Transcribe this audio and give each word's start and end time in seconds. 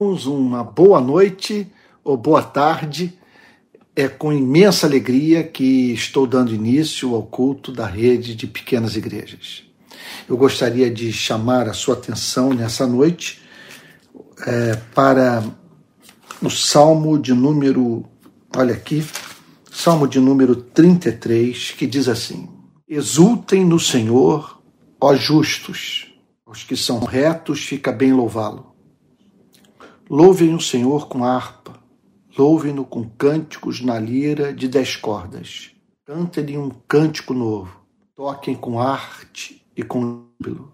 uma 0.00 0.64
boa 0.64 0.98
noite 0.98 1.70
ou 2.02 2.16
boa 2.16 2.42
tarde. 2.42 3.12
É 3.94 4.08
com 4.08 4.32
imensa 4.32 4.86
alegria 4.86 5.44
que 5.44 5.92
estou 5.92 6.26
dando 6.26 6.54
início 6.54 7.14
ao 7.14 7.22
culto 7.22 7.70
da 7.70 7.86
rede 7.86 8.34
de 8.34 8.46
pequenas 8.46 8.96
igrejas. 8.96 9.64
Eu 10.26 10.38
gostaria 10.38 10.90
de 10.90 11.12
chamar 11.12 11.68
a 11.68 11.74
sua 11.74 11.94
atenção 11.94 12.54
nessa 12.54 12.86
noite 12.86 13.42
é, 14.46 14.76
para 14.94 15.44
o 16.40 16.48
Salmo 16.48 17.18
de 17.18 17.34
número, 17.34 18.06
olha 18.56 18.74
aqui, 18.74 19.04
Salmo 19.70 20.08
de 20.08 20.18
número 20.18 20.56
33, 20.56 21.72
que 21.72 21.86
diz 21.86 22.08
assim: 22.08 22.48
Exultem 22.88 23.66
no 23.66 23.78
Senhor, 23.78 24.62
ó 24.98 25.14
justos, 25.14 26.14
os 26.46 26.64
que 26.64 26.76
são 26.76 27.00
retos, 27.00 27.60
fica 27.64 27.92
bem 27.92 28.14
louvá-lo. 28.14 28.69
Louvem 30.10 30.52
o 30.56 30.60
Senhor 30.60 31.06
com 31.06 31.24
harpa, 31.24 31.78
louvem-no 32.36 32.84
com 32.84 33.08
cânticos 33.08 33.80
na 33.80 33.96
lira 33.96 34.52
de 34.52 34.66
dez 34.66 34.96
cordas. 34.96 35.70
Cantem-lhe 36.04 36.58
um 36.58 36.68
cântico 36.68 37.32
novo, 37.32 37.86
toquem 38.16 38.56
com 38.56 38.80
arte 38.80 39.64
e 39.76 39.84
com 39.84 40.26
júbilo. 40.40 40.72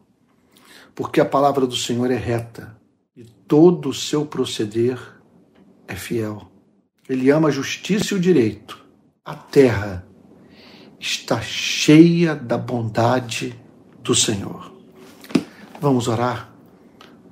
Porque 0.94 1.20
a 1.20 1.24
palavra 1.26 1.66
do 1.66 1.76
Senhor 1.76 2.10
é 2.10 2.16
reta 2.16 2.80
e 3.14 3.24
todo 3.24 3.90
o 3.90 3.94
seu 3.94 4.24
proceder 4.24 4.98
é 5.86 5.94
fiel. 5.94 6.50
Ele 7.06 7.28
ama 7.28 7.48
a 7.48 7.52
justiça 7.52 8.14
e 8.14 8.16
o 8.16 8.20
direito. 8.20 8.82
A 9.22 9.34
terra 9.34 10.08
está 10.98 11.42
cheia 11.42 12.34
da 12.34 12.56
bondade 12.56 13.54
do 14.02 14.14
Senhor. 14.14 14.72
Vamos 15.78 16.08
orar? 16.08 16.50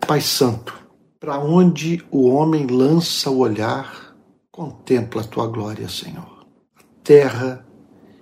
Pai 0.06 0.20
Santo, 0.20 0.83
para 1.24 1.38
onde 1.38 2.04
o 2.10 2.28
homem 2.28 2.66
lança 2.66 3.30
o 3.30 3.38
olhar, 3.38 4.14
contempla 4.52 5.22
a 5.22 5.24
tua 5.24 5.46
glória, 5.46 5.88
Senhor. 5.88 6.46
A 6.76 6.82
terra 7.02 7.66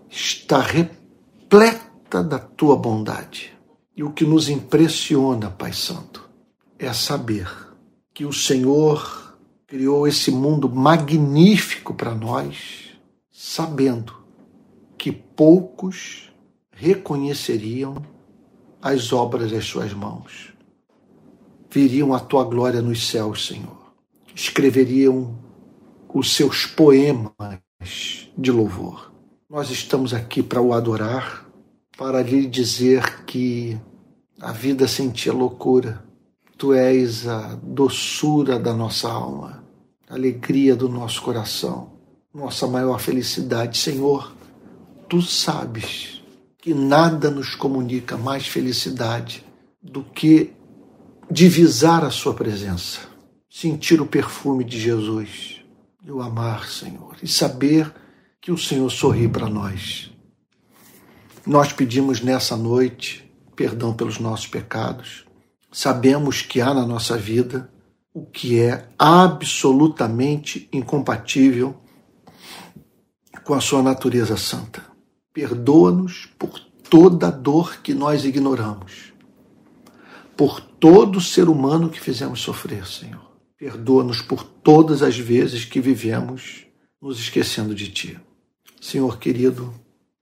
está 0.09 0.61
repleta 0.61 2.23
da 2.23 2.39
tua 2.39 2.77
bondade. 2.77 3.53
E 3.97 4.05
o 4.05 4.13
que 4.13 4.25
nos 4.25 4.49
impressiona, 4.49 5.51
Pai 5.51 5.73
Santo, 5.73 6.31
é 6.79 6.93
saber 6.93 7.51
que 8.15 8.25
o 8.25 8.33
Senhor 8.33 9.37
criou 9.67 10.07
esse 10.07 10.31
mundo 10.31 10.71
magnífico 10.71 11.95
para 11.95 12.15
nós, 12.15 12.91
sabendo 13.33 14.15
que 14.97 15.11
poucos 15.11 16.33
reconheceriam 16.71 17.97
as 18.81 19.13
obras 19.13 19.51
das 19.51 19.65
suas 19.65 19.93
mãos 19.93 20.52
viriam 21.73 22.13
a 22.13 22.21
tua 22.21 22.45
glória 22.45 22.83
nos 22.83 23.09
céus, 23.09 23.47
Senhor. 23.47 23.95
Escreveriam 24.35 25.35
os 26.13 26.35
seus 26.35 26.67
poemas 26.67 28.29
de 28.37 28.53
louvor. 28.53 29.11
Nós 29.49 29.71
estamos 29.71 30.13
aqui 30.13 30.43
para 30.43 30.61
o 30.61 30.75
adorar, 30.75 31.49
para 31.97 32.23
lhe 32.23 32.47
dizer 32.47 33.25
que 33.25 33.79
a 34.39 34.53
vida 34.53 34.87
sem 34.87 35.09
ti 35.09 35.31
é 35.31 35.33
loucura. 35.33 36.05
Tu 36.59 36.75
és 36.75 37.27
a 37.27 37.59
doçura 37.63 38.59
da 38.59 38.75
nossa 38.75 39.11
alma, 39.11 39.65
a 40.09 40.15
alegria 40.15 40.77
do 40.77 40.89
nosso 40.89 41.23
coração, 41.23 41.93
nossa 42.35 42.67
maior 42.67 43.01
felicidade. 43.01 43.79
Senhor, 43.79 44.35
tu 45.09 45.23
sabes 45.23 46.23
que 46.59 46.75
nada 46.75 47.31
nos 47.31 47.55
comunica 47.55 48.17
mais 48.17 48.47
felicidade 48.47 49.45
do 49.83 50.03
que 50.03 50.53
divisar 51.33 52.05
a 52.05 52.11
sua 52.11 52.35
presença, 52.35 53.01
sentir 53.49 54.03
o 54.03 54.07
perfume 54.07 54.63
de 54.65 54.79
Jesus, 54.79 55.63
e 56.05 56.11
o 56.11 56.21
amar, 56.21 56.69
Senhor, 56.69 57.17
e 57.23 57.29
saber 57.29 57.91
que 58.39 58.53
o 58.53 58.59
Senhor 58.59 58.91
sorri 58.91 59.27
para 59.27 59.49
nós. 59.49 60.11
Nós 61.47 61.73
pedimos 61.73 62.21
nessa 62.21 62.55
noite 62.55 63.33
perdão 63.57 63.95
pelos 63.95 64.19
nossos 64.19 64.47
pecados. 64.47 65.25
Sabemos 65.71 66.43
que 66.43 66.61
há 66.61 66.75
na 66.75 66.85
nossa 66.85 67.17
vida 67.17 67.71
o 68.13 68.27
que 68.27 68.61
é 68.61 68.89
absolutamente 68.99 70.69
incompatível 70.71 71.81
com 73.43 73.55
a 73.55 73.61
sua 73.61 73.83
natureza 73.83 74.37
santa. 74.37 74.83
Perdoa-nos 75.33 76.27
por 76.39 76.59
toda 76.91 77.31
dor 77.31 77.81
que 77.81 77.95
nós 77.95 78.25
ignoramos 78.25 79.12
por 80.43 80.61
todo 80.61 81.21
ser 81.21 81.49
humano 81.49 81.89
que 81.89 82.01
fizemos 82.01 82.41
sofrer, 82.41 82.85
Senhor. 82.85 83.31
Perdoa-nos 83.57 84.21
por 84.21 84.43
todas 84.43 85.01
as 85.01 85.17
vezes 85.17 85.65
que 85.65 85.81
vivemos 85.81 86.67
nos 87.01 87.21
esquecendo 87.21 87.77
de 87.77 87.89
Ti. 87.93 88.19
Senhor 88.81 89.21
querido, 89.21 89.73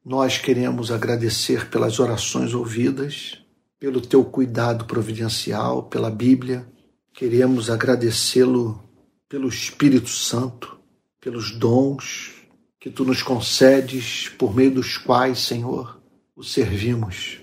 nós 0.04 0.36
queremos 0.36 0.92
agradecer 0.92 1.70
pelas 1.70 1.98
orações 1.98 2.52
ouvidas, 2.52 3.42
pelo 3.78 3.98
Teu 3.98 4.22
cuidado 4.22 4.84
providencial, 4.84 5.84
pela 5.84 6.10
Bíblia. 6.10 6.70
Queremos 7.14 7.70
agradecê-lo 7.70 8.78
pelo 9.26 9.48
Espírito 9.48 10.10
Santo, 10.10 10.78
pelos 11.18 11.50
dons 11.50 12.32
que 12.78 12.90
Tu 12.90 13.06
nos 13.06 13.22
concedes, 13.22 14.28
por 14.36 14.54
meio 14.54 14.74
dos 14.74 14.98
quais, 14.98 15.38
Senhor, 15.38 15.98
o 16.36 16.44
servimos. 16.44 17.38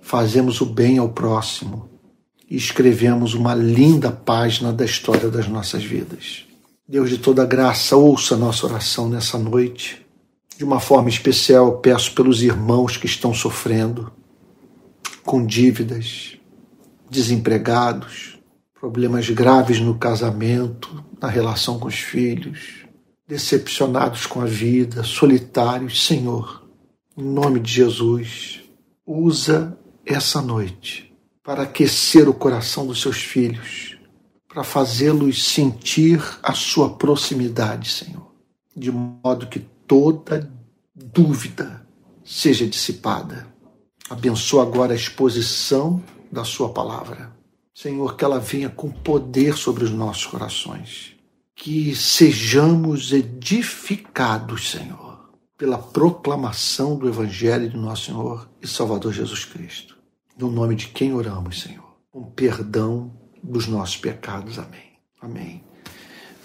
Fazemos 0.00 0.62
o 0.62 0.64
bem 0.64 0.96
ao 0.96 1.10
próximo 1.10 1.94
e 2.48 2.56
escrevemos 2.56 3.34
uma 3.34 3.54
linda 3.54 4.10
página 4.10 4.72
da 4.72 4.84
história 4.84 5.28
das 5.28 5.48
nossas 5.48 5.82
vidas. 5.82 6.44
Deus 6.88 7.10
de 7.10 7.18
toda 7.18 7.44
graça, 7.44 7.96
ouça 7.96 8.36
nossa 8.36 8.66
oração 8.66 9.08
nessa 9.08 9.36
noite. 9.36 10.06
De 10.56 10.64
uma 10.64 10.78
forma 10.78 11.08
especial, 11.08 11.78
peço 11.78 12.14
pelos 12.14 12.42
irmãos 12.42 12.96
que 12.96 13.06
estão 13.06 13.34
sofrendo 13.34 14.12
com 15.24 15.44
dívidas, 15.44 16.38
desempregados, 17.10 18.38
problemas 18.80 19.28
graves 19.28 19.80
no 19.80 19.98
casamento, 19.98 21.04
na 21.20 21.28
relação 21.28 21.78
com 21.80 21.88
os 21.88 21.96
filhos, 21.96 22.86
decepcionados 23.26 24.24
com 24.24 24.40
a 24.40 24.46
vida, 24.46 25.02
solitários. 25.02 26.06
Senhor, 26.06 26.64
em 27.18 27.24
nome 27.24 27.58
de 27.58 27.72
Jesus, 27.72 28.60
usa 29.04 29.76
essa 30.06 30.40
noite 30.40 31.06
para 31.46 31.62
aquecer 31.62 32.28
o 32.28 32.34
coração 32.34 32.84
dos 32.88 33.00
seus 33.00 33.18
filhos, 33.18 33.96
para 34.48 34.64
fazê-los 34.64 35.46
sentir 35.52 36.20
a 36.42 36.52
sua 36.52 36.90
proximidade, 36.90 37.88
Senhor, 37.88 38.32
de 38.76 38.90
modo 38.90 39.46
que 39.46 39.60
toda 39.60 40.52
dúvida 40.92 41.86
seja 42.24 42.66
dissipada. 42.66 43.46
Abençoa 44.10 44.64
agora 44.64 44.92
a 44.92 44.96
exposição 44.96 46.02
da 46.32 46.42
Sua 46.42 46.70
palavra. 46.70 47.32
Senhor, 47.72 48.16
que 48.16 48.24
ela 48.24 48.40
venha 48.40 48.68
com 48.68 48.90
poder 48.90 49.56
sobre 49.56 49.84
os 49.84 49.90
nossos 49.92 50.26
corações. 50.26 51.14
Que 51.54 51.94
sejamos 51.94 53.12
edificados, 53.12 54.70
Senhor, 54.70 55.30
pela 55.56 55.78
proclamação 55.78 56.96
do 56.96 57.08
Evangelho 57.08 57.70
do 57.70 57.78
nosso 57.78 58.06
Senhor 58.06 58.48
e 58.60 58.66
Salvador 58.66 59.12
Jesus 59.12 59.44
Cristo. 59.44 59.95
No 60.38 60.50
nome 60.50 60.74
de 60.74 60.88
quem 60.88 61.14
oramos, 61.14 61.62
Senhor, 61.62 61.96
com 62.10 62.22
perdão 62.24 63.10
dos 63.42 63.66
nossos 63.66 63.96
pecados. 63.96 64.58
Amém. 64.58 64.92
Amém. 65.20 65.64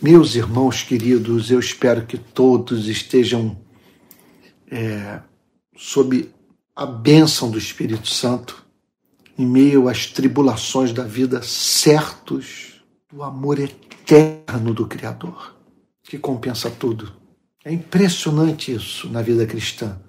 Meus 0.02 0.34
irmãos 0.34 0.82
queridos, 0.82 1.52
eu 1.52 1.60
espero 1.60 2.06
que 2.06 2.18
todos 2.18 2.88
estejam 2.88 3.60
é, 4.72 5.20
sob 5.76 6.32
a 6.74 6.86
bênção 6.86 7.52
do 7.52 7.58
Espírito 7.58 8.08
Santo, 8.08 8.66
em 9.38 9.46
meio 9.46 9.90
às 9.90 10.06
tribulações 10.06 10.94
da 10.94 11.04
vida, 11.04 11.44
certos 11.44 12.82
do 13.12 13.22
amor 13.22 13.60
eterno 13.60 14.74
do 14.74 14.88
Criador, 14.88 15.54
que 16.02 16.18
compensa 16.18 16.72
tudo. 16.72 17.12
É 17.64 17.74
impressionante 17.74 18.74
isso 18.74 19.10
na 19.10 19.22
vida 19.22 19.46
cristã. 19.46 20.02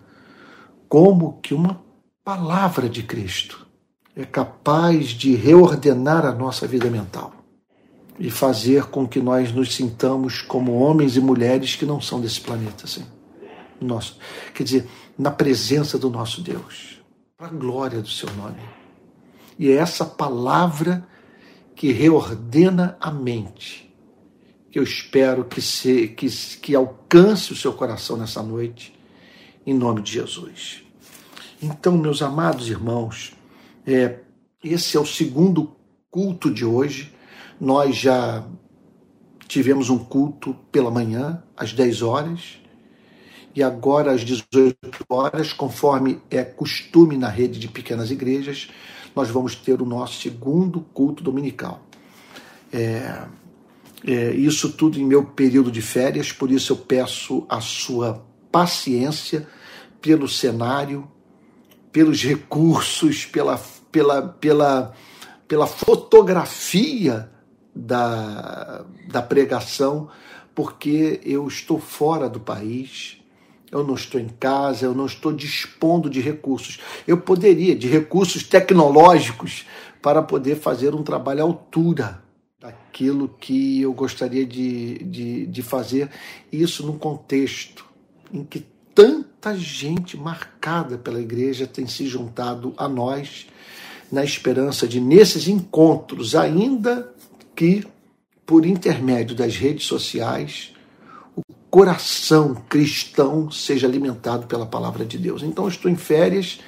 Como 0.88 1.40
que 1.40 1.52
uma 1.52 1.82
palavra 2.24 2.88
de 2.88 3.02
Cristo 3.02 3.66
é 4.14 4.24
capaz 4.24 5.08
de 5.08 5.34
reordenar 5.34 6.26
a 6.26 6.32
nossa 6.32 6.66
vida 6.66 6.90
mental 6.90 7.32
e 8.18 8.30
fazer 8.30 8.84
com 8.84 9.08
que 9.08 9.20
nós 9.20 9.52
nos 9.52 9.74
sintamos 9.74 10.42
como 10.42 10.78
homens 10.78 11.16
e 11.16 11.20
mulheres 11.20 11.76
que 11.76 11.86
não 11.86 12.00
são 12.00 12.20
desse 12.20 12.40
planeta, 12.40 12.84
assim. 12.84 13.04
Nosso, 13.80 14.16
quer 14.54 14.62
dizer, 14.62 14.88
na 15.18 15.30
presença 15.30 15.98
do 15.98 16.08
nosso 16.08 16.40
Deus, 16.40 17.02
para 17.36 17.48
a 17.48 17.50
glória 17.50 18.00
do 18.00 18.08
seu 18.08 18.32
nome. 18.34 18.60
E 19.58 19.70
é 19.70 19.74
essa 19.74 20.04
palavra 20.04 21.06
que 21.74 21.90
reordena 21.90 22.96
a 23.00 23.10
mente, 23.10 23.92
que 24.70 24.78
eu 24.78 24.82
espero 24.82 25.44
que, 25.44 25.60
se, 25.60 26.08
que, 26.08 26.28
que 26.28 26.74
alcance 26.76 27.52
o 27.52 27.56
seu 27.56 27.72
coração 27.72 28.16
nessa 28.16 28.42
noite, 28.42 28.96
em 29.66 29.74
nome 29.74 30.02
de 30.02 30.12
Jesus. 30.12 30.82
Então, 31.60 31.96
meus 31.96 32.22
amados 32.22 32.68
irmãos, 32.68 33.32
é, 33.86 34.20
esse 34.62 34.96
é 34.96 35.00
o 35.00 35.06
segundo 35.06 35.76
culto 36.10 36.50
de 36.50 36.64
hoje. 36.64 37.12
Nós 37.60 37.96
já 37.96 38.46
tivemos 39.48 39.90
um 39.90 39.98
culto 39.98 40.54
pela 40.70 40.90
manhã, 40.90 41.42
às 41.56 41.72
10 41.72 42.02
horas, 42.02 42.58
e 43.54 43.62
agora 43.62 44.12
às 44.12 44.22
18 44.22 44.76
horas, 45.08 45.52
conforme 45.52 46.20
é 46.30 46.42
costume 46.42 47.16
na 47.16 47.28
rede 47.28 47.58
de 47.58 47.68
pequenas 47.68 48.10
igrejas, 48.10 48.68
nós 49.14 49.28
vamos 49.28 49.54
ter 49.54 49.82
o 49.82 49.86
nosso 49.86 50.20
segundo 50.20 50.80
culto 50.80 51.22
dominical. 51.22 51.86
É, 52.72 53.26
é, 54.06 54.32
isso 54.32 54.72
tudo 54.72 54.98
em 54.98 55.04
meu 55.04 55.24
período 55.24 55.70
de 55.70 55.82
férias, 55.82 56.32
por 56.32 56.50
isso 56.50 56.72
eu 56.72 56.76
peço 56.76 57.44
a 57.48 57.60
sua 57.60 58.24
paciência 58.50 59.46
pelo 60.00 60.26
cenário, 60.26 61.06
pelos 61.92 62.22
recursos, 62.22 63.26
pela, 63.26 63.60
pela, 63.92 64.22
pela, 64.22 64.92
pela 65.46 65.66
fotografia 65.66 67.30
da, 67.74 68.84
da 69.08 69.22
pregação, 69.22 70.08
porque 70.54 71.20
eu 71.24 71.46
estou 71.46 71.78
fora 71.78 72.28
do 72.28 72.40
país, 72.40 73.18
eu 73.70 73.84
não 73.84 73.94
estou 73.94 74.20
em 74.20 74.28
casa, 74.28 74.86
eu 74.86 74.94
não 74.94 75.06
estou 75.06 75.32
dispondo 75.32 76.10
de 76.10 76.20
recursos. 76.20 76.78
Eu 77.06 77.18
poderia, 77.18 77.74
de 77.74 77.88
recursos 77.88 78.42
tecnológicos, 78.42 79.66
para 80.00 80.22
poder 80.22 80.56
fazer 80.56 80.94
um 80.94 81.02
trabalho 81.02 81.40
à 81.40 81.44
altura 81.44 82.22
daquilo 82.60 83.28
que 83.40 83.80
eu 83.80 83.92
gostaria 83.92 84.44
de, 84.44 84.98
de, 85.04 85.46
de 85.46 85.62
fazer, 85.62 86.10
isso 86.50 86.84
num 86.86 86.98
contexto 86.98 87.84
em 88.32 88.44
que 88.44 88.64
tanta 88.94 89.56
gente 89.56 90.16
marcada 90.16 90.96
pela 90.98 91.20
igreja 91.20 91.66
tem 91.66 91.86
se 91.86 92.06
juntado 92.06 92.74
a 92.76 92.88
nós, 92.88 93.46
na 94.10 94.24
esperança 94.24 94.86
de, 94.86 95.00
nesses 95.00 95.48
encontros, 95.48 96.34
ainda 96.34 97.12
que 97.56 97.86
por 98.44 98.66
intermédio 98.66 99.34
das 99.34 99.56
redes 99.56 99.86
sociais, 99.86 100.72
o 101.34 101.42
coração 101.70 102.54
cristão 102.68 103.50
seja 103.50 103.86
alimentado 103.86 104.46
pela 104.46 104.66
palavra 104.66 105.04
de 105.04 105.16
Deus. 105.16 105.42
Então, 105.42 105.66
estou 105.68 105.90
em 105.90 105.96
férias 105.96 106.60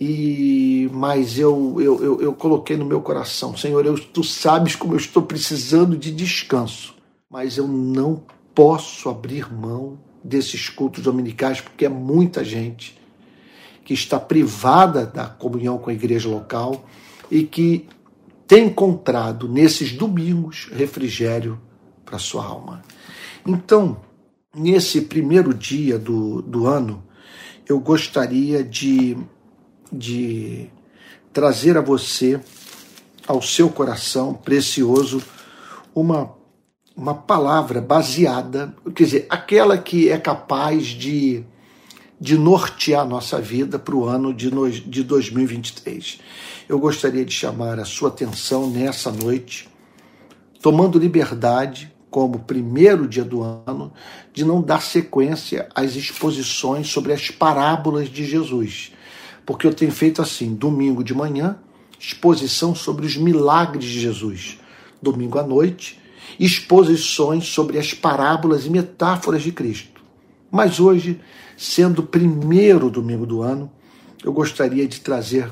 e 0.00 0.90
mas 0.92 1.38
eu, 1.38 1.76
eu, 1.80 2.04
eu, 2.04 2.20
eu, 2.20 2.32
coloquei 2.34 2.76
no 2.76 2.84
meu 2.84 3.00
coração, 3.00 3.56
Senhor, 3.56 3.86
eu, 3.86 3.94
tu 3.94 4.24
sabes 4.24 4.74
como 4.74 4.94
eu 4.94 4.98
estou 4.98 5.22
precisando 5.22 5.96
de 5.96 6.10
descanso, 6.10 6.94
mas 7.30 7.56
eu 7.56 7.68
não 7.68 8.22
posso 8.54 9.08
abrir 9.08 9.52
mão 9.52 9.98
desses 10.22 10.68
cultos 10.68 11.02
dominicais 11.02 11.60
porque 11.60 11.84
é 11.84 11.88
muita 11.88 12.44
gente 12.44 12.98
que 13.84 13.94
está 13.94 14.18
privada 14.18 15.04
da 15.04 15.26
comunhão 15.26 15.78
com 15.78 15.90
a 15.90 15.92
igreja 15.92 16.28
local 16.28 16.86
e 17.30 17.42
que 17.42 17.88
tem 18.46 18.66
encontrado 18.66 19.48
nesses 19.48 19.92
domingos 19.92 20.68
refrigério 20.72 21.60
para 22.04 22.18
sua 22.18 22.44
alma. 22.44 22.82
Então, 23.46 24.00
nesse 24.54 25.00
primeiro 25.00 25.52
dia 25.52 25.98
do, 25.98 26.42
do 26.42 26.66
ano, 26.66 27.02
eu 27.68 27.80
gostaria 27.80 28.62
de 28.62 29.16
de 29.92 30.70
trazer 31.32 31.76
a 31.76 31.82
você, 31.82 32.40
ao 33.26 33.42
seu 33.42 33.68
coração 33.68 34.32
precioso, 34.32 35.22
uma, 35.94 36.32
uma 36.96 37.14
palavra 37.14 37.80
baseada, 37.80 38.74
quer 38.94 39.04
dizer, 39.04 39.26
aquela 39.28 39.78
que 39.78 40.10
é 40.10 40.18
capaz 40.18 40.86
de, 40.86 41.44
de 42.20 42.36
nortear 42.36 43.02
a 43.02 43.04
nossa 43.04 43.40
vida 43.40 43.78
para 43.78 43.94
o 43.94 44.04
ano 44.04 44.32
de, 44.32 44.52
no, 44.52 44.70
de 44.70 45.02
2023. 45.02 46.20
Eu 46.68 46.78
gostaria 46.78 47.24
de 47.24 47.32
chamar 47.32 47.78
a 47.78 47.84
sua 47.84 48.08
atenção 48.08 48.68
nessa 48.68 49.10
noite, 49.10 49.68
tomando 50.60 50.98
liberdade, 50.98 51.92
como 52.10 52.40
primeiro 52.40 53.08
dia 53.08 53.24
do 53.24 53.42
ano, 53.42 53.92
de 54.32 54.44
não 54.44 54.60
dar 54.60 54.82
sequência 54.82 55.68
às 55.74 55.96
exposições 55.96 56.88
sobre 56.88 57.12
as 57.12 57.30
parábolas 57.30 58.08
de 58.08 58.24
Jesus 58.24 58.92
porque 59.44 59.66
eu 59.66 59.74
tenho 59.74 59.92
feito 59.92 60.22
assim: 60.22 60.54
domingo 60.54 61.02
de 61.02 61.14
manhã, 61.14 61.56
exposição 61.98 62.74
sobre 62.74 63.06
os 63.06 63.16
milagres 63.16 63.84
de 63.84 64.00
Jesus. 64.00 64.58
Domingo 65.00 65.38
à 65.38 65.42
noite, 65.42 66.00
exposições 66.38 67.46
sobre 67.46 67.78
as 67.78 67.94
parábolas 67.94 68.66
e 68.66 68.70
metáforas 68.70 69.42
de 69.42 69.52
Cristo. 69.52 70.02
Mas 70.50 70.78
hoje, 70.78 71.20
sendo 71.56 72.00
o 72.00 72.06
primeiro 72.06 72.90
domingo 72.90 73.26
do 73.26 73.42
ano, 73.42 73.70
eu 74.24 74.32
gostaria 74.32 74.86
de 74.86 75.00
trazer 75.00 75.50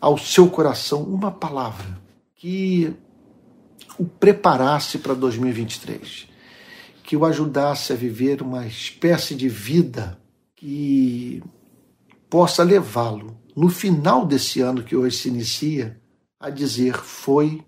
ao 0.00 0.18
seu 0.18 0.48
coração 0.48 1.02
uma 1.02 1.30
palavra 1.30 2.00
que 2.34 2.92
o 3.98 4.04
preparasse 4.04 4.98
para 4.98 5.14
2023, 5.14 6.26
que 7.04 7.16
o 7.16 7.24
ajudasse 7.24 7.92
a 7.92 7.96
viver 7.96 8.40
uma 8.40 8.66
espécie 8.66 9.34
de 9.34 9.48
vida 9.48 10.18
que 10.56 11.42
possa 12.28 12.62
levá-lo, 12.62 13.36
no 13.54 13.68
final 13.68 14.24
desse 14.24 14.60
ano 14.60 14.82
que 14.82 14.96
hoje 14.96 15.16
se 15.16 15.28
inicia, 15.28 16.00
a 16.38 16.48
dizer: 16.48 16.94
foi 16.94 17.62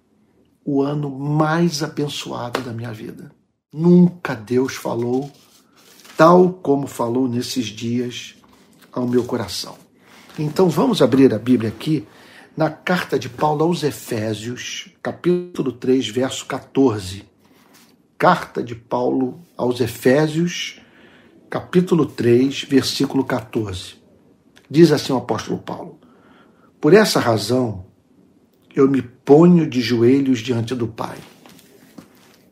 o 0.65 0.83
ano 0.83 1.11
mais 1.11 1.83
abençoado 1.83 2.61
da 2.61 2.73
minha 2.73 2.93
vida. 2.93 3.33
Nunca 3.73 4.35
Deus 4.35 4.75
falou 4.75 5.31
tal 6.17 6.53
como 6.53 6.87
falou 6.87 7.27
nesses 7.27 7.67
dias 7.67 8.35
ao 8.93 9.09
meu 9.09 9.25
coração. 9.25 9.77
Então 10.39 10.69
vamos 10.69 11.03
abrir 11.03 11.33
a 11.35 11.39
Bíblia 11.39 11.71
aqui 11.71 12.07
na 12.57 12.71
carta 12.71 13.19
de 13.19 13.29
Paulo 13.29 13.65
aos 13.65 13.83
Efésios, 13.83 14.91
capítulo 15.03 15.73
3, 15.73 16.09
verso 16.09 16.47
14. 16.47 17.25
Carta 18.19 18.63
de 18.63 18.75
Paulo 18.75 19.41
aos 19.57 19.81
Efésios, 19.81 20.81
capítulo 21.51 22.07
3, 22.07 22.65
versículo 22.65 23.25
14. 23.25 23.95
Diz 24.71 24.93
assim 24.93 25.13
o 25.13 25.17
apóstolo 25.17 25.59
Paulo: 25.59 25.99
Por 26.81 26.95
essa 26.95 27.19
razão 27.19 27.87
eu 28.75 28.89
me 28.89 29.03
ponho 29.03 29.69
de 29.69 29.81
joelhos 29.81 30.39
diante 30.41 30.75
do 30.75 30.89
Pai. 30.89 31.19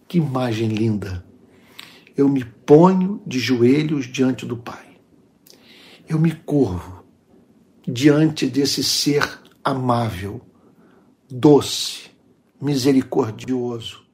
Que 0.06 0.18
imagem 0.18 0.68
linda! 0.68 1.24
Eu 2.16 2.28
me 2.28 2.44
ponho 2.44 3.22
de 3.26 3.38
joelhos 3.38 4.06
diante 4.06 4.44
do 4.44 4.56
Pai. 4.56 4.98
Eu 6.06 6.18
me 6.18 6.32
curvo 6.32 7.04
diante 7.86 8.46
desse 8.46 8.84
ser 8.84 9.40
amável, 9.64 10.42
doce, 11.30 12.10
misericordioso, 12.60 14.04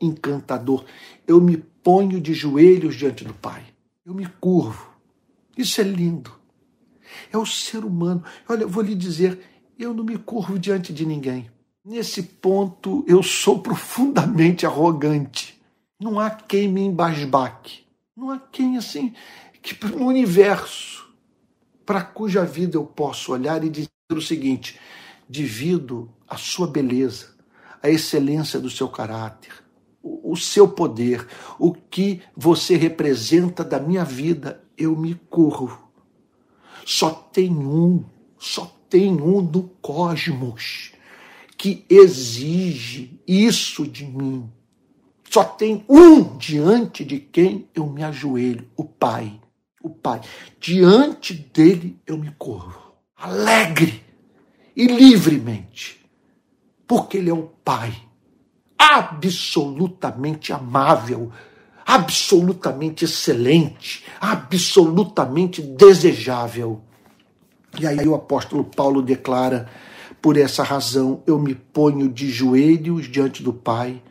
encantador. 0.00 0.84
Eu 1.26 1.40
me 1.40 1.56
ponho 1.56 2.20
de 2.20 2.34
joelhos 2.34 2.94
diante 2.94 3.24
do 3.24 3.34
Pai. 3.34 3.64
Eu 4.04 4.14
me 4.14 4.26
curvo. 4.26 4.90
Isso 5.56 5.80
é 5.80 5.84
lindo. 5.84 6.30
É 7.32 7.38
o 7.38 7.46
ser 7.46 7.84
humano. 7.84 8.22
Olha, 8.48 8.62
eu 8.62 8.68
vou 8.68 8.82
lhe 8.82 8.94
dizer, 8.94 9.40
eu 9.78 9.92
não 9.92 10.04
me 10.04 10.16
curvo 10.16 10.58
diante 10.58 10.92
de 10.92 11.04
ninguém. 11.04 11.50
Nesse 11.86 12.20
ponto, 12.20 13.04
eu 13.06 13.22
sou 13.22 13.60
profundamente 13.60 14.66
arrogante. 14.66 15.62
Não 16.00 16.18
há 16.18 16.28
quem 16.28 16.66
me 16.66 16.80
embasbaque. 16.80 17.86
Não 18.16 18.30
há 18.30 18.40
quem, 18.40 18.76
assim, 18.76 19.14
que 19.62 19.86
no 19.86 20.06
universo, 20.06 21.08
para 21.84 22.02
cuja 22.02 22.44
vida 22.44 22.76
eu 22.76 22.84
posso 22.84 23.30
olhar 23.32 23.62
e 23.62 23.70
dizer 23.70 23.88
o 24.10 24.20
seguinte: 24.20 24.80
divido 25.28 26.10
a 26.26 26.36
sua 26.36 26.66
beleza, 26.66 27.36
a 27.80 27.88
excelência 27.88 28.58
do 28.58 28.68
seu 28.68 28.88
caráter, 28.88 29.52
o, 30.02 30.32
o 30.32 30.36
seu 30.36 30.66
poder, 30.66 31.24
o 31.56 31.72
que 31.72 32.20
você 32.36 32.76
representa 32.76 33.62
da 33.62 33.78
minha 33.78 34.04
vida, 34.04 34.60
eu 34.76 34.96
me 34.96 35.14
curvo 35.30 35.86
só 36.86 37.10
tem 37.10 37.50
um, 37.50 38.04
só 38.38 38.72
tem 38.88 39.20
um 39.20 39.44
do 39.44 39.64
cosmos 39.82 40.92
que 41.56 41.84
exige 41.88 43.20
isso 43.26 43.86
de 43.86 44.04
mim. 44.04 44.50
Só 45.30 45.44
tem 45.44 45.84
um 45.88 46.36
diante 46.36 47.04
de 47.04 47.18
quem 47.18 47.68
eu 47.74 47.86
me 47.86 48.02
ajoelho, 48.02 48.68
o 48.76 48.84
Pai. 48.84 49.40
O 49.82 49.90
Pai. 49.90 50.20
Diante 50.60 51.34
dele 51.34 51.98
eu 52.06 52.16
me 52.18 52.30
corro, 52.38 52.94
alegre 53.16 54.02
e 54.74 54.86
livremente, 54.86 56.04
porque 56.86 57.18
ele 57.18 57.30
é 57.30 57.34
o 57.34 57.50
Pai, 57.64 57.94
absolutamente 58.78 60.52
amável, 60.52 61.32
absolutamente 61.84 63.04
excelente, 63.04 64.04
absolutamente 64.20 65.62
desejável. 65.62 66.82
E 67.78 67.86
aí 67.86 68.06
o 68.06 68.14
apóstolo 68.14 68.64
Paulo 68.64 69.02
declara: 69.02 69.68
por 70.26 70.36
essa 70.36 70.64
razão 70.64 71.22
eu 71.24 71.38
me 71.38 71.54
ponho 71.54 72.08
de 72.08 72.28
joelhos 72.28 73.08
diante 73.08 73.44
do 73.44 73.52
Pai, 73.52 74.02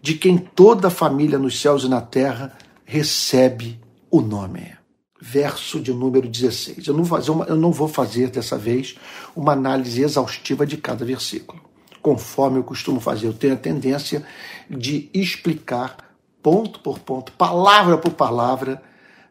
de 0.00 0.14
quem 0.14 0.38
toda 0.38 0.88
a 0.88 0.90
família 0.90 1.38
nos 1.38 1.60
céus 1.60 1.84
e 1.84 1.90
na 1.90 2.00
terra 2.00 2.56
recebe 2.86 3.78
o 4.10 4.22
nome. 4.22 4.72
Verso 5.20 5.78
de 5.78 5.92
número 5.92 6.26
16. 6.26 6.86
Eu 6.86 6.94
não, 6.94 7.04
fazer 7.04 7.32
uma, 7.32 7.44
eu 7.44 7.56
não 7.56 7.70
vou 7.70 7.86
fazer 7.86 8.30
dessa 8.30 8.56
vez 8.56 8.94
uma 9.36 9.52
análise 9.52 10.00
exaustiva 10.00 10.64
de 10.64 10.78
cada 10.78 11.04
versículo. 11.04 11.60
Conforme 12.00 12.58
eu 12.58 12.64
costumo 12.64 12.98
fazer, 12.98 13.26
eu 13.26 13.34
tenho 13.34 13.52
a 13.52 13.58
tendência 13.58 14.24
de 14.70 15.10
explicar 15.12 16.16
ponto 16.42 16.80
por 16.80 16.98
ponto, 16.98 17.30
palavra 17.32 17.98
por 17.98 18.14
palavra, 18.14 18.82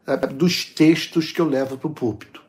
eh, 0.06 0.18
dos 0.28 0.66
textos 0.66 1.32
que 1.32 1.42
eu 1.42 1.48
levo 1.48 1.80
para 1.80 1.88
o 1.88 1.92
púlpito. 1.92 2.41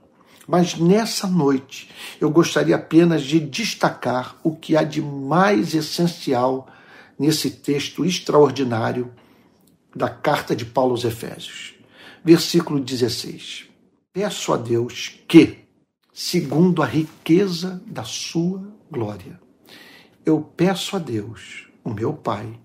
Mas 0.46 0.76
nessa 0.76 1.26
noite 1.26 1.88
eu 2.20 2.30
gostaria 2.30 2.76
apenas 2.76 3.22
de 3.22 3.38
destacar 3.38 4.36
o 4.42 4.54
que 4.56 4.76
há 4.76 4.82
de 4.82 5.00
mais 5.00 5.74
essencial 5.74 6.66
nesse 7.18 7.50
texto 7.50 8.04
extraordinário 8.04 9.12
da 9.94 10.08
carta 10.08 10.56
de 10.56 10.64
Paulo 10.64 10.92
aos 10.92 11.04
Efésios. 11.04 11.74
Versículo 12.24 12.80
16. 12.80 13.68
Peço 14.12 14.52
a 14.52 14.56
Deus 14.56 15.20
que, 15.28 15.58
segundo 16.12 16.82
a 16.82 16.86
riqueza 16.86 17.82
da 17.86 18.04
sua 18.04 18.62
glória, 18.90 19.40
eu 20.24 20.40
peço 20.40 20.96
a 20.96 20.98
Deus, 20.98 21.68
o 21.82 21.90
meu 21.90 22.12
Pai, 22.12 22.58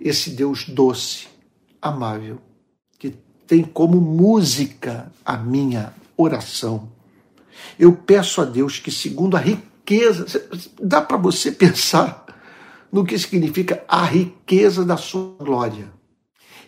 esse 0.00 0.30
Deus 0.30 0.68
doce, 0.68 1.28
amável, 1.80 2.40
que 2.98 3.10
tem 3.46 3.62
como 3.62 4.00
música 4.00 5.12
a 5.24 5.36
minha 5.36 5.92
oração. 6.16 6.92
Eu 7.78 7.92
peço 7.92 8.40
a 8.40 8.44
Deus 8.44 8.78
que, 8.78 8.90
segundo 8.90 9.36
a 9.36 9.40
riqueza, 9.40 10.26
dá 10.80 11.00
para 11.00 11.16
você 11.16 11.50
pensar 11.52 12.26
no 12.90 13.04
que 13.04 13.18
significa 13.18 13.84
a 13.88 14.04
riqueza 14.04 14.84
da 14.84 14.96
sua 14.96 15.36
glória. 15.38 15.92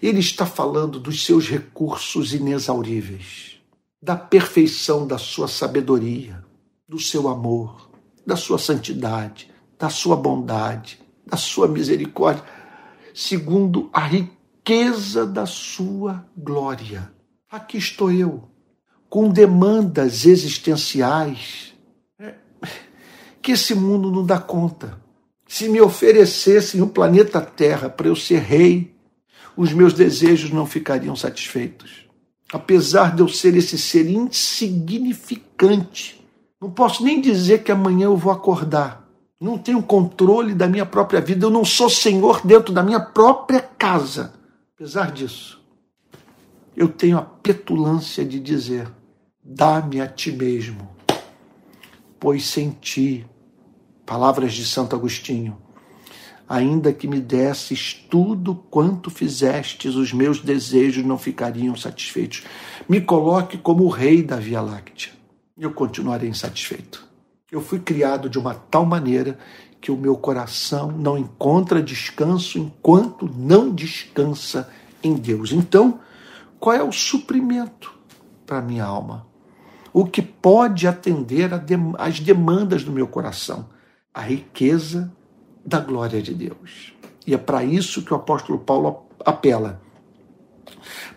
Ele 0.03 0.21
está 0.21 0.47
falando 0.47 1.01
dos 1.01 1.25
seus 1.25 1.49
recursos 1.49 2.33
inexauríveis, 2.33 3.61
da 4.01 4.15
perfeição 4.15 5.07
da 5.07 5.19
sua 5.19 5.49
sabedoria, 5.49 6.45
do 6.89 7.01
seu 7.01 7.29
amor, 7.29 7.91
da 8.27 8.37
sua 8.37 8.59
santidade, 8.59 9.51
da 9.79 9.91
sua 9.91 10.17
bondade, 10.17 11.01
da 11.27 11.37
sua 11.37 11.67
misericórdia, 11.67 12.45
segundo 13.15 13.91
a 13.93 14.01
riqueza 14.01 15.27
da 15.27 15.47
sua 15.47 16.25
glória. 16.37 17.13
Aqui 17.51 17.79
estou 17.79 18.13
eu, 18.13 18.49
com 19.09 19.29
demandas 19.29 20.27
existenciais 20.27 21.69
que 23.41 23.53
esse 23.53 23.75
mundo 23.75 24.11
não 24.11 24.27
dá 24.27 24.39
conta. 24.39 24.99
Se 25.47 25.67
me 25.69 25.81
oferecessem 25.81 26.83
o 26.83 26.87
planeta 26.87 27.41
Terra 27.41 27.89
para 27.89 28.09
eu 28.09 28.15
ser 28.15 28.41
rei, 28.41 28.95
os 29.57 29.73
meus 29.73 29.95
desejos 29.95 30.51
não 30.51 30.67
ficariam 30.67 31.17
satisfeitos. 31.17 32.07
Apesar 32.53 33.17
de 33.17 33.23
eu 33.23 33.29
ser 33.29 33.57
esse 33.57 33.79
ser 33.79 34.07
insignificante, 34.09 36.23
não 36.61 36.71
posso 36.71 37.03
nem 37.03 37.21
dizer 37.21 37.63
que 37.63 37.73
amanhã 37.73 38.05
eu 38.05 38.17
vou 38.17 38.33
acordar. 38.33 39.09
Não 39.41 39.57
tenho 39.57 39.83
controle 39.83 40.55
da 40.55 40.69
minha 40.69 40.85
própria 40.85 41.21
vida, 41.21 41.47
eu 41.47 41.51
não 41.51 41.65
sou 41.65 41.89
senhor 41.89 42.45
dentro 42.45 42.75
da 42.75 42.83
minha 42.83 43.01
própria 43.01 43.61
casa. 43.61 44.35
Apesar 44.75 45.13
disso, 45.13 45.63
eu 46.77 46.89
tenho 46.89 47.17
a 47.17 47.23
petulância 47.23 48.25
de 48.25 48.39
dizer: 48.39 48.89
dá-me 49.51 49.99
a 49.99 50.07
ti 50.07 50.31
mesmo, 50.31 50.87
pois 52.21 52.47
sem 52.47 52.69
ti, 52.69 53.27
palavras 54.05 54.53
de 54.53 54.67
Santo 54.67 54.95
Agostinho, 54.95 55.57
ainda 56.47 56.93
que 56.93 57.09
me 57.09 57.19
desses 57.19 57.95
tudo 57.95 58.55
quanto 58.55 59.09
fizestes, 59.11 59.95
os 59.95 60.13
meus 60.13 60.43
desejos 60.43 61.03
não 61.03 61.17
ficariam 61.17 61.75
satisfeitos. 61.75 62.45
Me 62.87 63.01
coloque 63.01 63.57
como 63.57 63.85
o 63.85 63.89
rei 63.89 64.23
da 64.23 64.37
Via 64.37 64.61
Láctea, 64.61 65.13
eu 65.57 65.73
continuarei 65.73 66.29
insatisfeito. 66.29 67.09
Eu 67.51 67.63
fui 67.63 67.79
criado 67.79 68.29
de 68.29 68.39
uma 68.39 68.55
tal 68.55 68.85
maneira 68.85 69.39
que 69.81 69.91
o 69.91 69.97
meu 69.97 70.17
coração 70.17 70.93
não 70.93 71.17
encontra 71.17 71.83
descanso 71.83 72.59
enquanto 72.59 73.27
não 73.35 73.75
descansa 73.75 74.69
em 75.03 75.15
Deus. 75.15 75.53
Então, 75.53 76.01
qual 76.61 76.77
é 76.77 76.83
o 76.83 76.93
suprimento 76.93 77.95
para 78.45 78.59
a 78.59 78.63
minha 78.63 78.85
alma? 78.85 79.28
O 79.93 80.05
que 80.05 80.23
pode 80.23 80.87
atender 80.87 81.51
às 81.99 82.21
demandas 82.21 82.85
do 82.85 82.93
meu 82.93 83.07
coração? 83.07 83.69
A 84.13 84.21
riqueza 84.21 85.13
da 85.65 85.81
glória 85.81 86.21
de 86.23 86.35
Deus. 86.35 86.93
E 87.27 87.35
é 87.35 87.39
para 87.39 87.63
isso 87.63 88.03
que 88.03 88.13
o 88.13 88.17
apóstolo 88.17 88.59
Paulo 88.59 89.07
apela. 89.25 89.81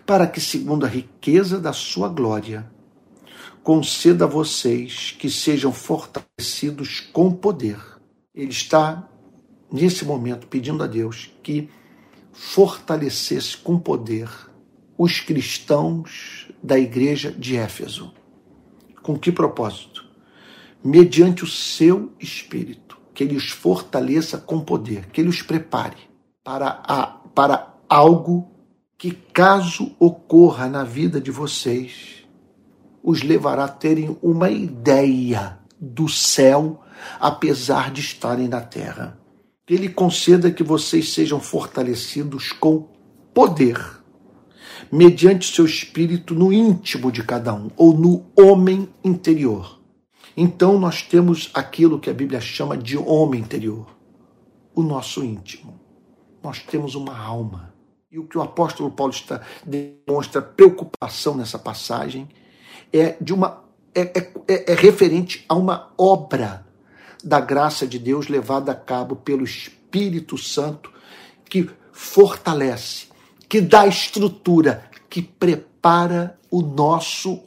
Para 0.04 0.26
que, 0.26 0.40
segundo 0.40 0.84
a 0.84 0.88
riqueza 0.88 1.58
da 1.58 1.72
sua 1.72 2.08
glória, 2.08 2.70
conceda 3.62 4.24
a 4.24 4.28
vocês 4.28 5.14
que 5.18 5.30
sejam 5.30 5.72
fortalecidos 5.72 7.00
com 7.12 7.32
poder. 7.32 7.78
Ele 8.34 8.50
está, 8.50 9.08
nesse 9.70 10.04
momento, 10.04 10.46
pedindo 10.46 10.82
a 10.82 10.86
Deus 10.86 11.30
que 11.42 11.68
fortalecesse 12.32 13.56
com 13.56 13.78
poder 13.78 14.28
os 14.98 15.20
cristãos 15.20 16.48
da 16.62 16.78
igreja 16.78 17.30
de 17.30 17.56
Éfeso. 17.56 18.12
Com 19.02 19.18
que 19.18 19.32
propósito? 19.32 20.04
Mediante 20.82 21.44
o 21.44 21.46
seu 21.46 22.12
espírito, 22.18 22.98
que 23.14 23.24
ele 23.24 23.36
os 23.36 23.50
fortaleça 23.50 24.38
com 24.38 24.60
poder, 24.60 25.06
que 25.06 25.20
ele 25.20 25.28
os 25.28 25.42
prepare 25.42 25.96
para, 26.42 26.82
a, 26.84 27.06
para 27.34 27.74
algo 27.88 28.50
que, 28.96 29.10
caso 29.10 29.94
ocorra 29.98 30.68
na 30.68 30.84
vida 30.84 31.20
de 31.20 31.30
vocês, 31.30 32.24
os 33.02 33.22
levará 33.22 33.64
a 33.64 33.68
terem 33.68 34.16
uma 34.22 34.48
ideia 34.50 35.58
do 35.80 36.08
céu, 36.08 36.80
apesar 37.18 37.90
de 37.90 38.00
estarem 38.00 38.46
na 38.46 38.60
terra. 38.60 39.18
Que 39.66 39.74
Ele 39.74 39.88
conceda 39.88 40.52
que 40.52 40.62
vocês 40.62 41.12
sejam 41.12 41.40
fortalecidos 41.40 42.52
com 42.52 42.88
poder, 43.34 43.78
mediante 44.92 45.50
seu 45.50 45.64
espírito 45.64 46.34
no 46.34 46.52
íntimo 46.52 47.10
de 47.10 47.24
cada 47.24 47.54
um, 47.54 47.70
ou 47.78 47.96
no 47.96 48.26
homem 48.36 48.86
interior. 49.02 49.80
Então 50.36 50.78
nós 50.78 51.00
temos 51.00 51.50
aquilo 51.54 51.98
que 51.98 52.10
a 52.10 52.14
Bíblia 52.14 52.42
chama 52.42 52.76
de 52.76 52.98
homem 52.98 53.40
interior, 53.40 53.86
o 54.74 54.82
nosso 54.82 55.24
íntimo. 55.24 55.80
Nós 56.42 56.58
temos 56.58 56.94
uma 56.94 57.18
alma. 57.18 57.72
E 58.10 58.18
o 58.18 58.26
que 58.26 58.36
o 58.36 58.42
apóstolo 58.42 58.90
Paulo 58.90 59.12
está, 59.14 59.40
demonstra 59.64 60.42
preocupação 60.42 61.34
nessa 61.34 61.58
passagem 61.58 62.28
é 62.92 63.16
de 63.18 63.32
uma 63.32 63.64
é, 63.94 64.00
é, 64.00 64.32
é, 64.48 64.72
é 64.72 64.74
referente 64.74 65.44
a 65.48 65.54
uma 65.54 65.90
obra 65.96 66.66
da 67.24 67.40
graça 67.40 67.86
de 67.86 67.98
Deus 67.98 68.28
levada 68.28 68.72
a 68.72 68.74
cabo 68.74 69.16
pelo 69.16 69.44
Espírito 69.44 70.36
Santo 70.36 70.92
que 71.48 71.70
fortalece, 71.92 73.06
que 73.52 73.60
dá 73.60 73.86
estrutura, 73.86 74.90
que 75.10 75.20
prepara 75.20 76.40
o 76.50 76.62
nosso 76.62 77.38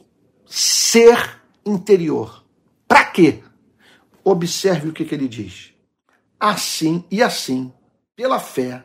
ser 0.46 1.42
interior. 1.66 2.44
Para 2.86 3.06
quê? 3.06 3.42
Observe 4.22 4.90
o 4.90 4.92
que, 4.92 5.04
que 5.04 5.16
ele 5.16 5.26
diz. 5.26 5.72
Assim 6.38 7.02
e 7.10 7.20
assim, 7.24 7.72
pela 8.14 8.38
fé, 8.38 8.84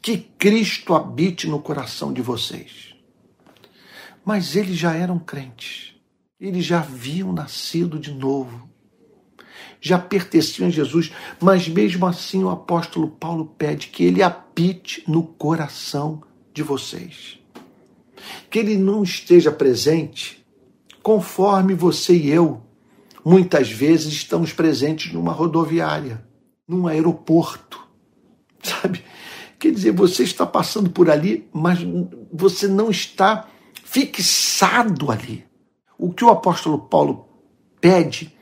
que 0.00 0.16
Cristo 0.16 0.94
habite 0.94 1.48
no 1.48 1.60
coração 1.60 2.12
de 2.12 2.22
vocês 2.22 2.94
mas 4.24 4.54
eles 4.54 4.76
já 4.76 4.94
eram 4.94 5.18
crentes. 5.18 5.94
Eles 6.38 6.62
já 6.62 6.80
haviam 6.80 7.32
nascido 7.32 7.98
de 7.98 8.12
novo. 8.12 8.68
Já 9.80 9.98
pertenciam 9.98 10.68
a 10.68 10.70
Jesus. 10.70 11.10
Mas 11.40 11.66
mesmo 11.66 12.04
assim 12.06 12.44
o 12.44 12.50
apóstolo 12.50 13.08
Paulo 13.08 13.46
pede 13.56 13.86
que 13.86 14.04
ele 14.04 14.22
apite 14.22 15.02
no 15.08 15.22
coração 15.22 16.22
de 16.58 16.62
vocês. 16.64 17.38
Que 18.50 18.58
ele 18.58 18.76
não 18.76 19.04
esteja 19.04 19.52
presente 19.52 20.44
conforme 21.02 21.72
você 21.72 22.14
e 22.14 22.30
eu 22.30 22.60
muitas 23.24 23.70
vezes 23.70 24.12
estamos 24.12 24.52
presentes 24.52 25.12
numa 25.12 25.32
rodoviária, 25.32 26.26
num 26.66 26.88
aeroporto, 26.88 27.80
sabe? 28.62 29.04
Quer 29.58 29.72
dizer, 29.72 29.92
você 29.92 30.24
está 30.24 30.44
passando 30.46 30.90
por 30.90 31.08
ali, 31.08 31.48
mas 31.52 31.78
você 32.32 32.66
não 32.66 32.90
está 32.90 33.48
fixado 33.84 35.10
ali. 35.10 35.44
O 35.96 36.12
que 36.12 36.24
o 36.24 36.30
apóstolo 36.30 36.78
Paulo 36.78 37.28
pede 37.80 38.36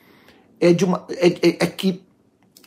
é 0.59 0.73
de 0.73 0.85
uma, 0.85 1.07
é, 1.11 1.29
é, 1.29 1.49
é 1.61 1.67
que 1.67 2.03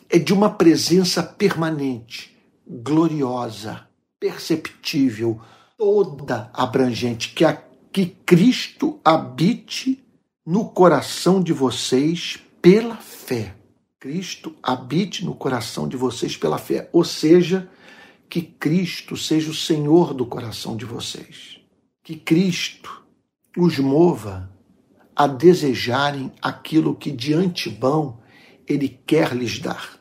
é 0.08 0.18
de 0.18 0.32
uma 0.32 0.50
presença 0.50 1.22
permanente, 1.22 2.36
gloriosa, 2.66 3.89
perceptível, 4.20 5.40
toda 5.76 6.50
abrangente, 6.52 7.30
que, 7.30 7.44
a, 7.44 7.60
que 7.90 8.06
Cristo 8.06 9.00
habite 9.04 10.04
no 10.46 10.68
coração 10.68 11.42
de 11.42 11.52
vocês 11.52 12.38
pela 12.62 12.96
fé. 12.96 13.56
Cristo 13.98 14.54
habite 14.62 15.24
no 15.24 15.34
coração 15.34 15.88
de 15.88 15.96
vocês 15.96 16.36
pela 16.36 16.58
fé, 16.58 16.88
ou 16.92 17.02
seja, 17.02 17.68
que 18.28 18.42
Cristo 18.42 19.16
seja 19.16 19.50
o 19.50 19.54
Senhor 19.54 20.14
do 20.14 20.24
coração 20.24 20.76
de 20.76 20.84
vocês 20.84 21.60
que 22.10 22.16
Cristo 22.16 23.04
os 23.56 23.78
mova 23.78 24.50
a 25.14 25.28
desejarem 25.28 26.32
aquilo 26.42 26.96
que 26.96 27.10
de 27.10 27.32
antemão 27.32 28.20
ele 28.66 28.88
quer 28.88 29.32
lhes 29.32 29.60
dar. 29.60 29.99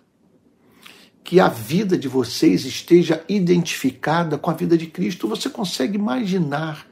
Que 1.29 1.39
a 1.39 1.48
vida 1.48 1.95
de 1.95 2.07
vocês 2.07 2.65
esteja 2.65 3.24
identificada 3.29 4.36
com 4.36 4.50
a 4.50 4.53
vida 4.55 4.75
de 4.75 4.88
Cristo. 4.88 5.27
Você 5.27 5.48
consegue 5.48 5.95
imaginar, 5.95 6.88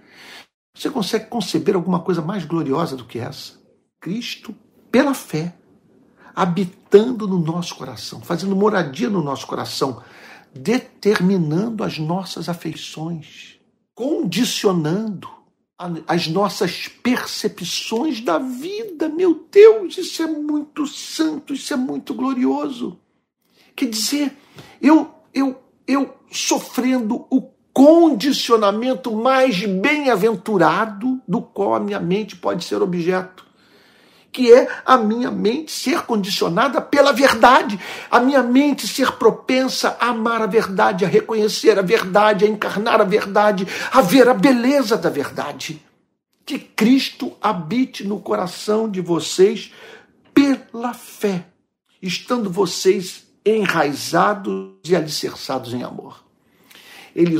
você 0.75 0.91
consegue 0.91 1.25
conceber 1.25 1.74
alguma 1.74 2.01
coisa 2.01 2.22
mais 2.22 2.46
gloriosa 2.46 2.96
do 2.96 3.03
que 3.03 3.17
essa? 3.17 3.60
Cristo, 4.00 4.53
pela 4.91 5.15
fé, 5.15 5.56
habitando 6.36 7.27
no 7.27 7.39
nosso 7.39 7.74
coração, 7.74 8.22
fazendo 8.22 8.56
moradia 8.56 9.10
no 9.10 9.24
nosso 9.24 9.48
coração, 9.48 10.03
determinando 10.53 11.84
as 11.84 11.98
nossas 11.98 12.48
afeições, 12.48 13.60
condicionando 13.96 15.27
as 16.08 16.27
nossas 16.27 16.88
percepções 16.88 18.22
da 18.22 18.38
vida. 18.38 19.10
Meu 19.10 19.48
Deus, 19.51 19.98
isso 19.98 20.22
é 20.22 20.27
muito 20.27 20.86
santo, 20.86 21.56
isso 21.56 21.74
é 21.74 21.77
muito 21.77 22.13
glorioso. 22.13 23.00
Quer 23.77 23.89
dizer, 23.89 24.36
eu, 24.81 25.12
eu, 25.31 25.62
eu 25.88 26.15
sofrendo 26.31 27.27
o 27.29 27.43
condicionamento 27.72 29.15
mais 29.15 29.63
bem-aventurado 29.63 31.22
do 31.27 31.43
qual 31.43 31.75
a 31.75 31.79
minha 31.79 32.00
mente 32.00 32.36
pode 32.36 32.65
ser 32.65 32.81
objeto 32.81 33.46
que 34.31 34.53
é 34.53 34.67
a 34.86 34.98
minha 34.98 35.31
mente 35.31 35.72
ser 35.72 36.01
condicionada 36.01 36.79
pela 36.79 37.12
verdade, 37.12 37.79
a 38.12 38.19
minha 38.19 38.43
mente 38.43 38.88
ser 38.88 39.13
propensa 39.13 39.98
a 40.00 40.10
amar 40.10 40.43
a 40.43 40.46
verdade, 40.46 41.03
a 41.03 41.07
reconhecer 41.07 41.79
a 41.79 41.81
verdade, 41.81 42.46
a 42.46 42.48
encarnar 42.48 43.01
a 43.01 43.03
verdade, 43.03 43.67
a 43.91 44.00
ver 44.00 44.29
a 44.29 44.36
beleza 44.36 44.96
da 44.96 45.10
verdade. 45.10 45.81
Que 46.46 46.60
Cristo 46.60 47.34
habite 47.41 48.05
no 48.05 48.19
coração 48.19 48.88
de 48.88 49.01
vocês 49.01 49.74
pela 50.36 50.93
fé, 50.93 51.48
estando 52.00 52.48
vocês 52.48 53.26
enraizados 53.56 54.74
e 54.84 54.96
alicerçados 54.96 55.74
em 55.74 55.84
amor. 55.84 56.24
Ele, 57.16 57.36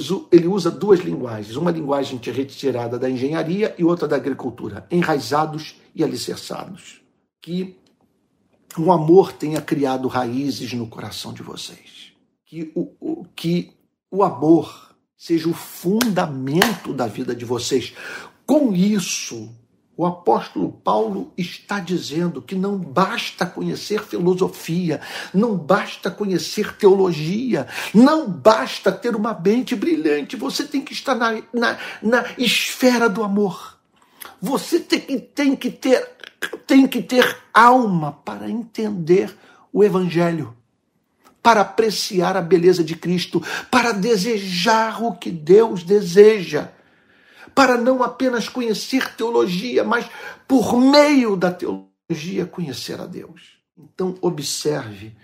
usa 0.48 0.72
duas 0.72 1.02
linguagens, 1.02 1.56
uma 1.56 1.70
linguagem 1.70 2.20
retirada 2.24 2.98
da 2.98 3.08
engenharia 3.08 3.76
e 3.78 3.84
outra 3.84 4.08
da 4.08 4.16
agricultura, 4.16 4.88
enraizados 4.90 5.76
e 5.94 6.04
alicerçados. 6.04 7.00
Que 7.40 7.78
o 8.76 8.92
amor 8.92 9.34
tenha 9.34 9.62
criado 9.62 10.08
raízes 10.08 10.74
no 10.74 10.88
coração 10.88 11.32
de 11.32 11.44
vocês. 11.44 12.12
Que 12.44 12.72
o, 12.74 12.92
o, 13.00 13.26
que 13.36 13.72
o 14.10 14.24
amor 14.24 14.96
seja 15.16 15.48
o 15.48 15.54
fundamento 15.54 16.92
da 16.92 17.06
vida 17.06 17.36
de 17.36 17.46
vocês. 17.46 17.94
Com 18.48 18.74
isso, 18.74 19.50
o 19.98 20.06
apóstolo 20.06 20.72
Paulo 20.72 21.34
está 21.36 21.80
dizendo 21.80 22.40
que 22.40 22.54
não 22.54 22.78
basta 22.78 23.48
conhecer 23.48 24.04
filosofia, 24.04 25.02
não 25.34 25.58
basta 25.58 26.12
conhecer 26.12 26.78
teologia, 26.78 27.68
não 27.96 28.30
basta 28.30 28.92
ter 28.92 29.16
uma 29.16 29.34
mente 29.34 29.76
brilhante, 29.76 30.36
você 30.36 30.64
tem 30.64 30.82
que 30.82 30.94
estar 30.94 31.16
na, 31.16 31.42
na, 31.52 31.78
na 32.04 32.26
esfera 32.38 33.10
do 33.10 33.24
amor. 33.24 33.76
Você 34.40 34.80
tem 34.80 35.00
que, 35.00 35.20
tem 35.20 35.56
que 35.56 35.72
ter 35.72 36.16
tem 36.68 36.86
que 36.86 37.02
ter 37.02 37.36
alma 37.52 38.12
para 38.24 38.48
entender 38.48 39.36
o 39.74 39.84
evangelho, 39.84 40.56
para 41.42 41.62
apreciar 41.62 42.38
a 42.38 42.42
beleza 42.42 42.84
de 42.84 42.96
Cristo, 42.96 43.42
para 43.72 43.92
desejar 43.92 45.02
o 45.02 45.16
que 45.16 45.32
Deus 45.32 45.84
deseja, 45.84 46.70
para 47.58 47.76
não 47.76 48.04
apenas 48.04 48.48
conhecer 48.48 49.16
teologia, 49.16 49.84
mas 49.84 50.08
por 50.48 50.80
meio 50.80 51.36
da 51.36 51.52
teologia 51.52 52.46
conhecer 52.46 53.02
a 53.02 53.08
Deus. 53.08 53.58
Então 53.76 54.16
observe 54.22 55.18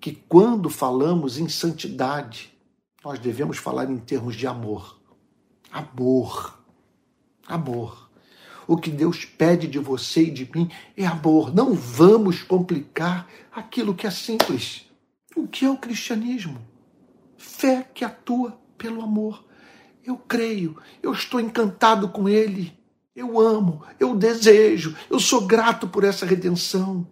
que 0.00 0.12
quando 0.12 0.70
falamos 0.70 1.38
em 1.38 1.48
santidade, 1.48 2.56
nós 3.04 3.18
devemos 3.18 3.58
falar 3.58 3.90
em 3.90 3.98
termos 3.98 4.36
de 4.36 4.46
amor. 4.46 4.96
Amor. 5.72 6.56
Amor. 7.48 8.08
O 8.68 8.76
que 8.76 8.88
Deus 8.88 9.24
pede 9.24 9.66
de 9.66 9.80
você 9.80 10.26
e 10.26 10.30
de 10.30 10.48
mim 10.54 10.70
é 10.96 11.04
amor. 11.04 11.52
Não 11.52 11.74
vamos 11.74 12.44
complicar 12.44 13.26
aquilo 13.50 13.92
que 13.92 14.06
é 14.06 14.10
simples. 14.12 14.86
O 15.34 15.48
que 15.48 15.64
é 15.64 15.70
o 15.70 15.76
cristianismo? 15.76 16.64
Fé 17.36 17.82
que 17.92 18.04
atua 18.04 18.56
pelo 18.78 19.02
amor. 19.02 19.44
Eu 20.04 20.16
creio, 20.16 20.76
eu 21.02 21.12
estou 21.12 21.40
encantado 21.40 22.08
com 22.08 22.28
Ele. 22.28 22.76
Eu 23.14 23.38
amo, 23.38 23.82
eu 24.00 24.16
desejo, 24.16 24.96
eu 25.10 25.20
sou 25.20 25.42
grato 25.42 25.86
por 25.86 26.02
essa 26.02 26.24
redenção. 26.24 27.06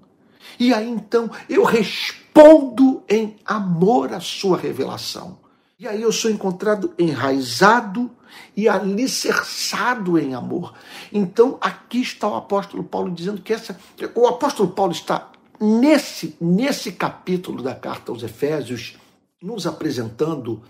E 0.59 0.73
aí 0.73 0.89
então 0.89 1.31
eu 1.49 1.63
respondo 1.63 3.03
em 3.09 3.37
amor 3.45 4.13
à 4.13 4.21
Sua 4.21 4.57
revelação. 4.57 5.39
E 5.79 5.89
aí 5.89 6.03
eu 6.03 6.13
sou 6.13 6.31
encontrado 6.31 6.93
enraizado 6.99 8.11
e 8.57 8.69
alicerçado 8.69 10.19
em 10.19 10.35
amor. 10.35 10.75
Então, 11.13 11.57
aqui 11.61 12.03
está 12.03 12.29
o 12.29 12.37
apóstolo 12.37 12.85
Paulo 12.85 13.11
dizendo 13.11 13.41
que 13.41 13.53
essa. 13.53 13.79
O 14.15 14.27
apóstolo 14.27 14.71
Paulo 14.71 14.93
está 14.93 15.31
nesse, 15.59 16.37
nesse 16.41 16.93
capítulo 16.93 17.63
da 17.63 17.75
carta 17.75 18.13
aos 18.13 18.23
Efésios, 18.23 18.97
nos 19.43 19.67
apresentando, 19.67 20.63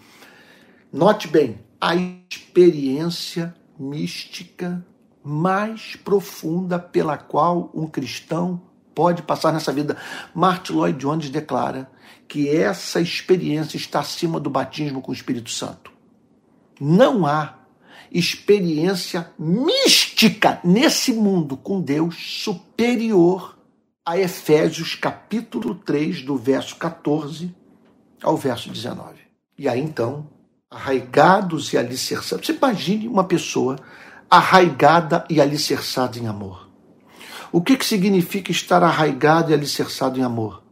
note 0.92 1.28
bem, 1.28 1.58
a 1.80 1.94
experiência 1.94 3.54
mística 3.78 4.84
mais 5.22 5.96
profunda 5.96 6.78
pela 6.78 7.16
qual 7.16 7.70
um 7.74 7.86
cristão 7.86 8.60
pode 8.94 9.22
passar 9.22 9.52
nessa 9.52 9.72
vida. 9.72 9.96
Martin 10.34 10.72
Lloyd 10.72 10.98
Jones 10.98 11.30
declara 11.30 11.90
que 12.28 12.48
essa 12.48 13.00
experiência 13.00 13.76
está 13.76 14.00
acima 14.00 14.38
do 14.38 14.50
batismo 14.50 15.00
com 15.00 15.10
o 15.10 15.14
Espírito 15.14 15.50
Santo. 15.50 15.92
Não 16.80 17.26
há 17.26 17.58
experiência 18.10 19.30
mística 19.38 20.60
nesse 20.64 21.12
mundo 21.12 21.56
com 21.56 21.80
Deus 21.80 22.16
superior 22.42 23.58
a 24.04 24.18
Efésios 24.18 24.94
capítulo 24.94 25.74
3, 25.74 26.22
do 26.22 26.36
verso 26.36 26.76
14 26.76 27.54
ao 28.22 28.36
verso 28.36 28.70
19. 28.70 29.20
E 29.56 29.68
aí 29.68 29.80
então, 29.80 30.28
arraigados 30.70 31.72
e 31.72 31.78
alicerçados. 31.78 32.46
Você 32.46 32.52
imagine 32.52 33.08
uma 33.08 33.24
pessoa 33.24 33.76
arraigada 34.30 35.24
e 35.28 35.40
alicerçada 35.40 36.18
em 36.18 36.28
amor. 36.28 36.68
O 37.50 37.60
que, 37.60 37.76
que 37.76 37.84
significa 37.84 38.52
estar 38.52 38.82
arraigado 38.82 39.50
e 39.50 39.54
alicerçado 39.54 40.18
em 40.18 40.22
amor? 40.22 40.62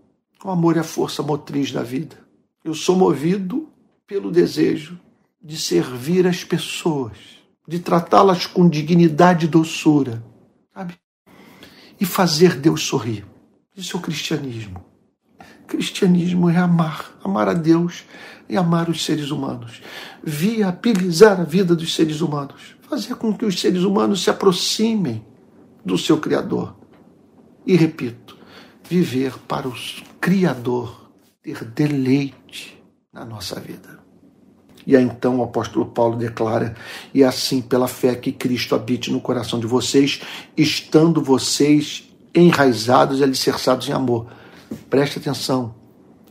O 0.45 0.51
amor 0.51 0.77
é 0.77 0.81
a 0.81 0.85
força 0.85 1.23
motriz 1.23 1.73
da 1.73 1.83
vida. 1.83 2.17
Eu 2.65 2.73
sou 2.73 2.95
movido 2.95 3.69
pelo 4.07 4.31
desejo 4.31 4.99
de 5.43 5.59
servir 5.59 6.27
as 6.27 6.45
pessoas, 6.45 7.17
de 7.67 7.81
tratá-las 7.81 8.47
com 8.47 8.69
dignidade 8.69 9.47
e 9.47 9.49
doçura, 9.49 10.23
sabe? 10.73 10.95
E 12.01 12.07
fazer 12.07 12.55
Deus 12.55 12.83
sorrir. 12.83 13.27
Isso 13.77 13.97
é 13.97 13.99
o 13.99 14.03
cristianismo. 14.03 14.85
Cristianismo 15.67 16.49
é 16.49 16.57
amar, 16.57 17.19
amar 17.23 17.49
a 17.49 17.55
Deus 17.55 18.05
e 18.49 18.57
amar 18.57 18.89
os 18.89 19.05
seres 19.05 19.31
humanos, 19.31 19.83
viabilizar 20.23 21.41
a 21.41 21.45
vida 21.45 21.77
dos 21.77 21.95
seres 21.95 22.21
humanos, 22.21 22.77
fazer 22.89 23.15
com 23.17 23.37
que 23.37 23.45
os 23.45 23.61
seres 23.61 23.83
humanos 23.83 24.23
se 24.23 24.31
aproximem 24.31 25.25
do 25.85 25.99
seu 25.99 26.19
Criador. 26.19 26.75
E 27.67 27.77
repito, 27.77 28.37
viver 28.89 29.39
para 29.47 29.69
o 29.69 29.75
Criador, 30.21 31.11
ter 31.43 31.65
deleite 31.65 32.83
na 33.13 33.25
nossa 33.25 33.61
vida. 33.61 33.99
E 34.87 34.97
aí 34.97 35.05
então 35.05 35.39
o 35.39 35.43
apóstolo 35.43 35.85
Paulo 35.85 36.17
declara: 36.17 36.75
E 37.13 37.23
assim, 37.23 37.61
pela 37.61 37.87
fé 37.87 38.15
que 38.15 38.33
Cristo 38.33 38.75
habite 38.75 39.13
no 39.13 39.21
coração 39.21 39.61
de 39.61 39.67
vocês, 39.67 40.23
estando 40.57 41.23
vocês 41.23 42.09
enraizados 42.35 43.21
e 43.21 43.23
alicerçados 43.23 43.87
em 43.89 43.93
amor. 43.93 44.27
Preste 44.89 45.19
atenção. 45.19 45.78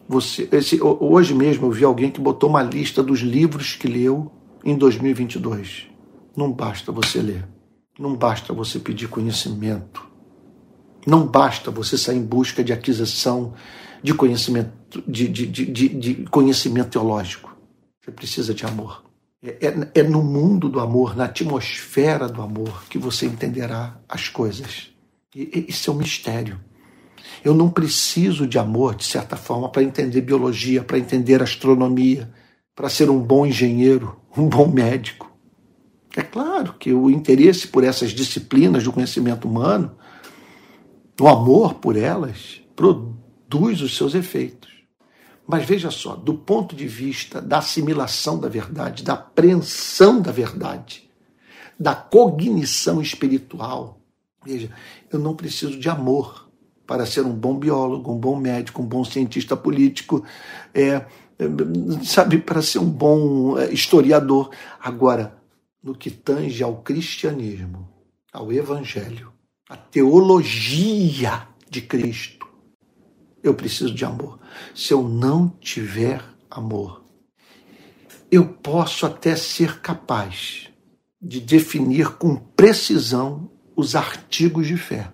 Você, 0.08 0.48
esse, 0.52 0.80
hoje 0.82 1.34
mesmo 1.34 1.68
eu 1.68 1.72
vi 1.72 1.84
alguém 1.84 2.10
que 2.10 2.22
botou 2.22 2.50
uma 2.50 2.64
lista 2.64 3.04
dos 3.04 3.20
livros 3.20 3.76
que 3.76 3.88
leu 3.88 4.32
em 4.64 4.78
2022. 4.78 5.88
Não 6.36 6.52
basta 6.52 6.92
você 6.92 7.22
ler. 7.22 7.48
Não 8.00 8.16
basta 8.16 8.54
você 8.54 8.80
pedir 8.80 9.10
conhecimento. 9.10 10.06
Não 11.06 11.26
basta 11.26 11.72
você 11.72 11.98
sair 11.98 12.18
em 12.18 12.26
busca 12.26 12.64
de 12.64 12.72
aquisição 12.72 13.54
de 14.04 14.14
conhecimento, 14.14 15.04
de, 15.08 15.28
de, 15.28 15.46
de, 15.48 15.90
de 15.90 16.16
conhecimento 16.26 16.92
teológico. 16.92 17.56
Você 18.00 18.12
precisa 18.12 18.54
de 18.54 18.66
amor. 18.66 19.04
É, 19.42 19.68
é, 19.68 20.00
é, 20.02 20.04
no 20.04 20.24
mundo 20.24 20.70
do 20.70 20.80
amor, 20.80 21.16
na 21.16 21.26
atmosfera 21.26 22.28
do 22.28 22.42
amor, 22.42 22.86
que 22.90 22.98
você 22.98 23.26
entenderá 23.26 24.00
as 24.08 24.30
coisas. 24.30 24.92
E, 25.36 25.66
isso 25.68 25.90
é 25.90 25.94
um 25.94 25.98
mistério. 25.98 26.60
Eu 27.44 27.54
não 27.54 27.70
preciso 27.70 28.48
de 28.48 28.58
amor, 28.58 28.96
de 28.96 29.06
certa 29.06 29.36
forma, 29.36 29.70
para 29.70 29.84
entender 29.84 30.22
biologia, 30.22 30.84
para 30.84 30.98
entender 30.98 31.42
astronomia, 31.42 32.32
para 32.76 32.90
ser 32.90 33.10
um 33.10 33.20
bom 33.20 33.46
engenheiro, 33.46 34.20
um 34.36 34.48
bom 34.48 34.68
médico. 34.68 35.32
É 36.16 36.22
claro 36.22 36.74
que 36.74 36.94
o 36.94 37.10
interesse 37.10 37.68
por 37.68 37.84
essas 37.84 38.12
disciplinas 38.12 38.84
do 38.84 38.92
conhecimento 38.92 39.48
humano, 39.48 39.96
o 41.20 41.28
amor 41.28 41.76
por 41.76 41.96
elas, 41.96 42.62
produz 42.76 43.82
os 43.82 43.96
seus 43.96 44.16
efeitos. 44.16 44.72
Mas 45.48 45.66
veja 45.66 45.90
só, 45.90 46.16
do 46.16 46.34
ponto 46.34 46.76
de 46.76 46.88
vista 46.88 47.42
da 47.42 47.60
assimilação 47.60 48.40
da 48.40 48.50
verdade, 48.50 49.04
da 49.04 49.14
apreensão 49.14 50.22
da 50.22 50.32
verdade, 50.32 51.10
da 51.80 51.96
cognição 51.96 53.02
espiritual, 53.02 54.02
veja, 54.46 54.70
eu 55.12 55.20
não 55.20 55.36
preciso 55.36 55.80
de 55.80 55.88
amor 55.88 56.47
para 56.88 57.06
ser 57.06 57.22
um 57.26 57.34
bom 57.34 57.60
biólogo, 57.60 58.14
um 58.14 58.18
bom 58.18 58.40
médico, 58.40 58.82
um 58.82 58.86
bom 58.86 59.04
cientista 59.04 59.58
político, 59.58 60.24
é, 60.74 61.06
sabe, 62.04 62.38
para 62.38 62.62
ser 62.62 62.80
um 62.80 62.90
bom 62.90 63.60
é, 63.60 63.72
historiador. 63.72 64.50
Agora, 64.80 65.38
no 65.84 65.94
que 65.94 66.10
tange 66.10 66.64
ao 66.64 66.78
cristianismo, 66.78 67.88
ao 68.32 68.52
evangelho, 68.52 69.34
à 69.70 69.76
teologia 69.76 71.48
de 71.70 71.82
Cristo, 71.82 72.48
eu 73.44 73.54
preciso 73.54 73.94
de 73.94 74.06
amor. 74.06 74.40
Se 74.74 74.94
eu 74.94 75.04
não 75.04 75.50
tiver 75.60 76.24
amor, 76.50 77.04
eu 78.32 78.48
posso 78.48 79.06
até 79.06 79.36
ser 79.36 79.82
capaz 79.82 80.70
de 81.22 81.40
definir 81.40 82.18
com 82.18 82.36
precisão 82.36 83.50
os 83.76 83.96
artigos 83.96 84.68
de 84.68 84.78
fé, 84.78 85.14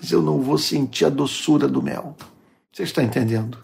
mas 0.00 0.10
eu 0.12 0.22
não 0.22 0.40
vou 0.40 0.56
sentir 0.56 1.04
a 1.04 1.10
doçura 1.10 1.68
do 1.68 1.82
mel. 1.82 2.16
Você 2.72 2.84
está 2.84 3.02
entendendo? 3.02 3.58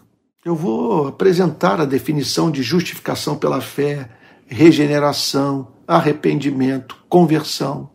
Eu 0.45 0.55
vou 0.55 1.07
apresentar 1.07 1.81
a 1.81 1.85
definição 1.85 2.51
de 2.51 2.61
justificação 2.61 3.37
pela 3.37 3.59
fé, 3.59 4.09
regeneração, 4.45 5.73
arrependimento, 5.87 6.97
conversão 7.09 7.89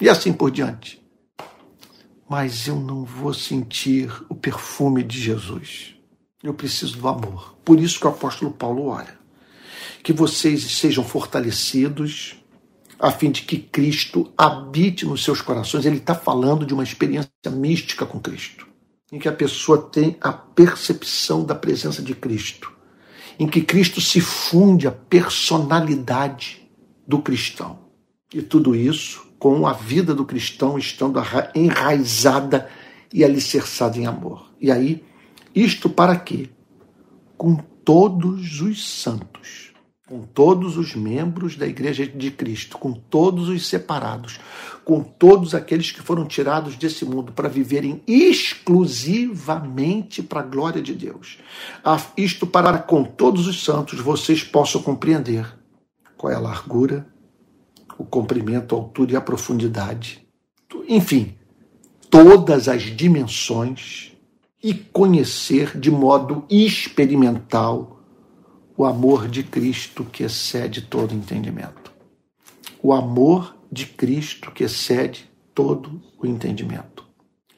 e 0.00 0.08
assim 0.08 0.32
por 0.32 0.50
diante 0.50 1.04
mas 2.28 2.66
eu 2.66 2.76
não 2.76 3.04
vou 3.04 3.32
sentir 3.32 4.10
o 4.28 4.34
perfume 4.34 5.02
de 5.02 5.20
Jesus. 5.20 5.94
Eu 6.42 6.54
preciso 6.54 6.98
do 6.98 7.08
amor. 7.08 7.56
Por 7.64 7.80
isso 7.80 7.98
que 7.98 8.06
o 8.06 8.10
apóstolo 8.10 8.50
Paulo 8.50 8.86
ora. 8.86 9.16
Que 10.02 10.12
vocês 10.12 10.62
sejam 10.76 11.04
fortalecidos, 11.04 12.36
a 12.98 13.10
fim 13.10 13.30
de 13.30 13.42
que 13.42 13.58
Cristo 13.58 14.32
habite 14.36 15.04
nos 15.04 15.22
seus 15.22 15.40
corações. 15.40 15.84
Ele 15.84 15.98
está 15.98 16.14
falando 16.14 16.64
de 16.64 16.74
uma 16.74 16.82
experiência 16.82 17.30
mística 17.50 18.06
com 18.06 18.20
Cristo, 18.20 18.66
em 19.12 19.18
que 19.18 19.28
a 19.28 19.32
pessoa 19.32 19.82
tem 19.82 20.16
a 20.20 20.32
percepção 20.32 21.44
da 21.44 21.54
presença 21.54 22.02
de 22.02 22.14
Cristo, 22.14 22.72
em 23.38 23.46
que 23.46 23.60
Cristo 23.60 24.00
se 24.00 24.20
funde 24.20 24.86
a 24.86 24.92
personalidade 24.92 26.68
do 27.06 27.20
cristão. 27.20 27.78
E 28.32 28.42
tudo 28.42 28.74
isso 28.74 29.26
com 29.38 29.66
a 29.66 29.72
vida 29.72 30.14
do 30.14 30.24
cristão 30.24 30.78
estando 30.78 31.22
enraizada 31.54 32.68
e 33.12 33.24
alicerçada 33.24 33.98
em 33.98 34.06
amor. 34.06 34.50
E 34.60 34.70
aí, 34.70 35.04
isto 35.54 35.88
para 35.88 36.16
quê? 36.16 36.48
Com 37.36 37.56
todos 37.84 38.60
os 38.60 38.84
santos, 39.00 39.65
com 40.06 40.22
todos 40.22 40.76
os 40.76 40.94
membros 40.94 41.56
da 41.56 41.66
Igreja 41.66 42.06
de 42.06 42.30
Cristo, 42.30 42.78
com 42.78 42.92
todos 42.92 43.48
os 43.48 43.66
separados, 43.66 44.38
com 44.84 45.02
todos 45.02 45.52
aqueles 45.52 45.90
que 45.90 46.00
foram 46.00 46.24
tirados 46.24 46.76
desse 46.76 47.04
mundo 47.04 47.32
para 47.32 47.48
viverem 47.48 48.00
exclusivamente 48.06 50.22
para 50.22 50.38
a 50.40 50.44
glória 50.44 50.80
de 50.80 50.94
Deus. 50.94 51.38
Isto 52.16 52.46
para 52.46 52.78
com 52.78 53.02
todos 53.02 53.48
os 53.48 53.64
santos 53.64 53.98
vocês 53.98 54.44
possam 54.44 54.80
compreender 54.80 55.58
qual 56.16 56.32
é 56.32 56.36
a 56.36 56.40
largura, 56.40 57.04
o 57.98 58.04
comprimento, 58.04 58.76
a 58.76 58.78
altura 58.78 59.14
e 59.14 59.16
a 59.16 59.20
profundidade. 59.20 60.24
Enfim, 60.88 61.34
todas 62.08 62.68
as 62.68 62.82
dimensões 62.82 64.12
e 64.62 64.72
conhecer 64.72 65.76
de 65.76 65.90
modo 65.90 66.44
experimental 66.48 67.95
o 68.76 68.84
amor 68.84 69.26
de 69.26 69.42
Cristo 69.42 70.04
que 70.04 70.22
excede 70.22 70.82
todo 70.82 71.14
entendimento. 71.14 71.92
O 72.82 72.92
amor 72.92 73.56
de 73.72 73.86
Cristo 73.86 74.50
que 74.50 74.64
excede 74.64 75.30
todo 75.54 76.02
o 76.18 76.26
entendimento. 76.26 77.04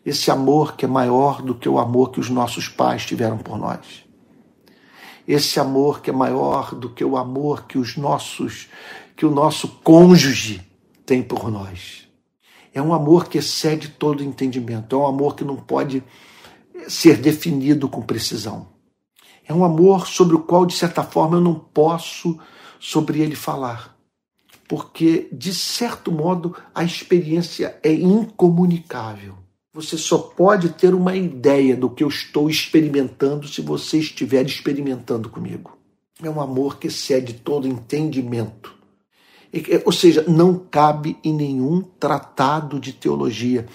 Esse 0.07 0.31
amor 0.31 0.77
que 0.77 0.85
é 0.85 0.89
maior 0.89 1.43
do 1.43 1.55
que 1.55 1.69
o 1.69 1.79
amor 1.79 2.13
que 2.13 2.21
os 2.21 2.31
nossos 2.31 2.69
pais 2.69 3.05
tiveram 3.05 3.39
por 3.39 3.59
nós. 3.59 4.05
Esse 5.27 5.59
amor 5.59 6.01
que 6.01 6.09
é 6.09 6.13
maior 6.13 6.75
do 6.75 6.89
que 6.89 7.05
o 7.05 7.17
amor 7.17 7.67
que 7.67 7.77
os 7.77 7.97
nossos 7.97 8.69
que 9.17 9.27
o 9.27 9.31
nosso 9.31 9.69
cônjuge 9.83 10.63
tem 11.05 11.23
por 11.23 11.51
nós. 11.51 12.09
É 12.73 12.81
um 12.81 12.95
amor 12.95 13.29
que 13.29 13.39
excede 13.39 13.89
todo 13.89 14.23
entendimento, 14.23 14.95
é 14.95 14.99
um 14.99 15.07
amor 15.07 15.35
que 15.35 15.43
não 15.43 15.57
pode 15.57 16.05
ser 16.87 17.17
definido 17.17 17.89
com 17.89 18.01
precisão. 18.01 18.78
É 19.49 19.55
um 19.55 19.65
amor 19.65 20.07
sobre 20.07 20.37
o 20.37 20.41
qual, 20.41 20.67
de 20.67 20.75
certa 20.75 21.03
forma, 21.03 21.39
eu 21.39 21.41
não 21.41 21.55
posso 21.55 22.39
sobre 22.79 23.21
ele 23.21 23.35
falar. 23.35 23.97
Porque, 24.69 25.27
de 25.33 25.55
certo 25.55 26.13
modo, 26.13 26.55
a 26.75 26.85
experiência 26.85 27.79
é 27.83 27.91
incomunicável. 27.91 29.35
Você 29.73 29.97
só 29.97 30.19
pode 30.19 30.71
ter 30.71 30.95
uma 30.95 31.17
ideia 31.17 31.75
do 31.75 31.89
que 31.89 32.05
eu 32.05 32.09
estou 32.09 32.51
experimentando 32.51 33.49
se 33.49 33.63
você 33.63 33.99
estiver 33.99 34.45
experimentando 34.45 35.31
comigo. 35.31 35.79
É 36.23 36.29
um 36.29 36.41
amor 36.41 36.79
que 36.79 36.89
excede 36.89 37.33
todo 37.33 37.67
entendimento. 37.67 38.77
Ou 39.87 39.93
seja, 39.93 40.25
não 40.29 40.59
cabe 40.59 41.17
em 41.25 41.33
nenhum 41.33 41.81
tratado 41.81 42.79
de 42.79 42.93
teologia. 42.93 43.67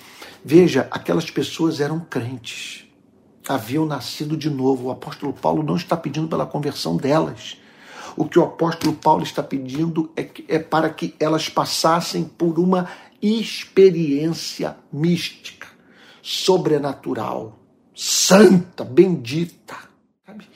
Veja, 0.45 0.87
aquelas 0.91 1.31
pessoas 1.31 1.79
eram 1.79 1.99
crentes, 1.99 2.82
haviam 3.47 3.85
nascido 3.85 4.37
de 4.37 4.49
novo. 4.49 4.87
O 4.87 4.91
apóstolo 4.91 5.33
Paulo 5.33 5.63
não 5.63 5.75
está 5.75 5.97
pedindo 5.97 6.27
pela 6.27 6.45
conversão 6.45 6.97
delas. 6.97 7.57
O 8.15 8.25
que 8.25 8.37
o 8.37 8.43
apóstolo 8.43 8.93
Paulo 8.93 9.23
está 9.23 9.41
pedindo 9.41 10.11
é, 10.15 10.23
que, 10.23 10.45
é 10.47 10.59
para 10.59 10.89
que 10.89 11.15
elas 11.19 11.49
passassem 11.49 12.23
por 12.23 12.59
uma 12.59 12.87
experiência 13.21 14.77
mística, 14.91 15.67
sobrenatural, 16.21 17.59
santa, 17.95 18.83
bendita. 18.83 19.77
Sabe? 20.25 20.47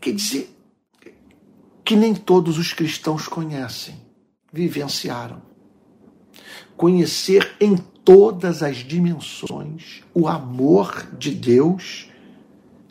Quer 0.00 0.14
dizer, 0.14 0.56
que 1.84 1.96
nem 1.96 2.14
todos 2.14 2.58
os 2.58 2.72
cristãos 2.72 3.26
conhecem 3.26 4.00
vivenciaram. 4.52 5.42
Conhecer 6.76 7.56
em 7.60 7.76
todas 8.10 8.60
as 8.60 8.78
dimensões 8.78 10.02
o 10.12 10.26
amor 10.26 11.06
de 11.16 11.30
Deus 11.30 12.08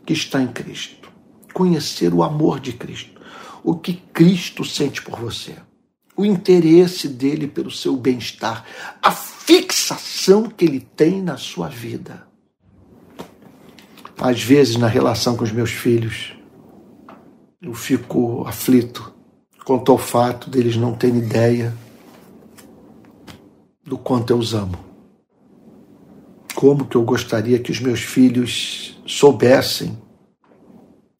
que 0.05 0.13
está 0.13 0.41
em 0.41 0.47
Cristo. 0.47 1.11
Conhecer 1.53 2.13
o 2.13 2.23
amor 2.23 2.61
de 2.61 2.71
Cristo. 2.71 3.19
O 3.61 3.75
que 3.75 3.95
Cristo 4.13 4.63
sente 4.63 5.01
por 5.01 5.19
você. 5.19 5.55
O 6.15 6.23
interesse 6.23 7.09
dele 7.09 7.47
pelo 7.47 7.69
seu 7.69 7.97
bem-estar. 7.97 8.63
A 9.03 9.11
fixação 9.11 10.43
que 10.43 10.63
ele 10.63 10.79
tem 10.79 11.21
na 11.21 11.35
sua 11.35 11.67
vida. 11.67 12.25
Às 14.17 14.41
vezes, 14.41 14.77
na 14.77 14.87
relação 14.87 15.35
com 15.35 15.43
os 15.43 15.51
meus 15.51 15.71
filhos, 15.71 16.33
eu 17.61 17.73
fico 17.73 18.47
aflito 18.47 19.13
quanto 19.65 19.91
ao 19.91 19.97
fato 19.97 20.49
deles 20.49 20.77
não 20.77 20.93
terem 20.93 21.17
ideia 21.17 21.75
do 23.83 23.97
quanto 23.97 24.31
eu 24.31 24.37
os 24.37 24.53
amo. 24.53 24.88
Como 26.59 26.85
que 26.85 26.97
eu 26.97 27.03
gostaria 27.03 27.57
que 27.57 27.71
os 27.71 27.79
meus 27.79 28.01
filhos 28.01 28.99
soubessem 29.05 29.97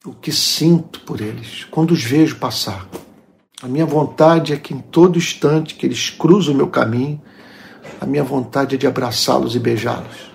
o 0.04 0.12
que 0.12 0.30
sinto 0.30 1.00
por 1.00 1.22
eles 1.22 1.64
quando 1.70 1.92
os 1.92 2.04
vejo 2.04 2.36
passar. 2.36 2.86
A 3.62 3.66
minha 3.66 3.86
vontade 3.86 4.52
é 4.52 4.56
que 4.56 4.74
em 4.74 4.80
todo 4.80 5.16
instante 5.16 5.76
que 5.76 5.86
eles 5.86 6.10
cruzam 6.10 6.52
o 6.52 6.56
meu 6.56 6.68
caminho, 6.68 7.22
a 7.98 8.04
minha 8.04 8.24
vontade 8.24 8.74
é 8.74 8.78
de 8.78 8.86
abraçá-los 8.86 9.54
e 9.54 9.58
beijá-los. 9.58 10.30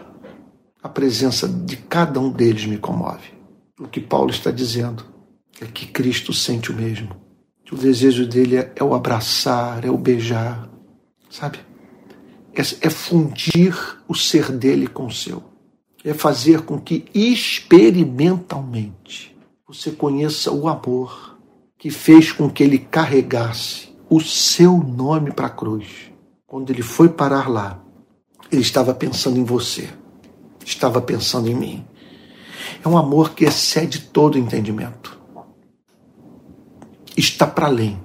A 0.82 0.90
presença 0.90 1.48
de 1.48 1.76
cada 1.78 2.20
um 2.20 2.32
deles 2.32 2.66
me 2.66 2.78
comove. 2.78 3.30
O 3.80 3.88
que 3.88 4.00
Paulo 4.00 4.32
está 4.32 4.50
dizendo 4.50 5.06
é 5.62 5.66
que 5.66 5.86
Cristo 5.86 6.34
sente 6.34 6.72
o 6.72 6.76
mesmo 6.76 7.26
o 7.76 7.78
desejo 7.78 8.26
dele 8.26 8.56
é, 8.56 8.72
é 8.76 8.84
o 8.84 8.94
abraçar, 8.94 9.84
é 9.84 9.90
o 9.90 9.98
beijar, 9.98 10.70
sabe? 11.30 11.60
É, 12.56 12.62
é 12.88 12.90
fundir 12.90 13.76
o 14.08 14.16
ser 14.16 14.52
dele 14.52 14.88
com 14.88 15.08
o 15.08 15.12
seu. 15.12 15.44
É 16.04 16.14
fazer 16.14 16.62
com 16.62 16.80
que 16.80 17.06
experimentalmente 17.14 19.36
você 19.68 19.92
conheça 19.92 20.52
o 20.52 20.68
amor 20.68 21.40
que 21.78 21.90
fez 21.90 22.32
com 22.32 22.50
que 22.50 22.64
ele 22.64 22.78
carregasse 22.78 23.90
o 24.10 24.22
seu 24.22 24.78
nome 24.78 25.32
para 25.32 25.48
a 25.48 25.50
cruz. 25.50 26.12
Quando 26.46 26.70
ele 26.70 26.84
foi 26.84 27.10
parar 27.10 27.50
lá, 27.50 27.84
ele 28.52 28.62
estava 28.62 28.94
pensando 28.94 29.40
em 29.40 29.44
você, 29.44 29.90
estava 30.64 31.02
pensando 31.02 31.50
em 31.50 31.56
mim. 31.56 31.84
É 32.84 32.88
um 32.88 32.98
amor 32.98 33.34
que 33.34 33.46
excede 33.46 34.00
todo 34.00 34.38
entendimento 34.38 35.16
está 37.18 37.48
para 37.48 37.68
além 37.68 38.00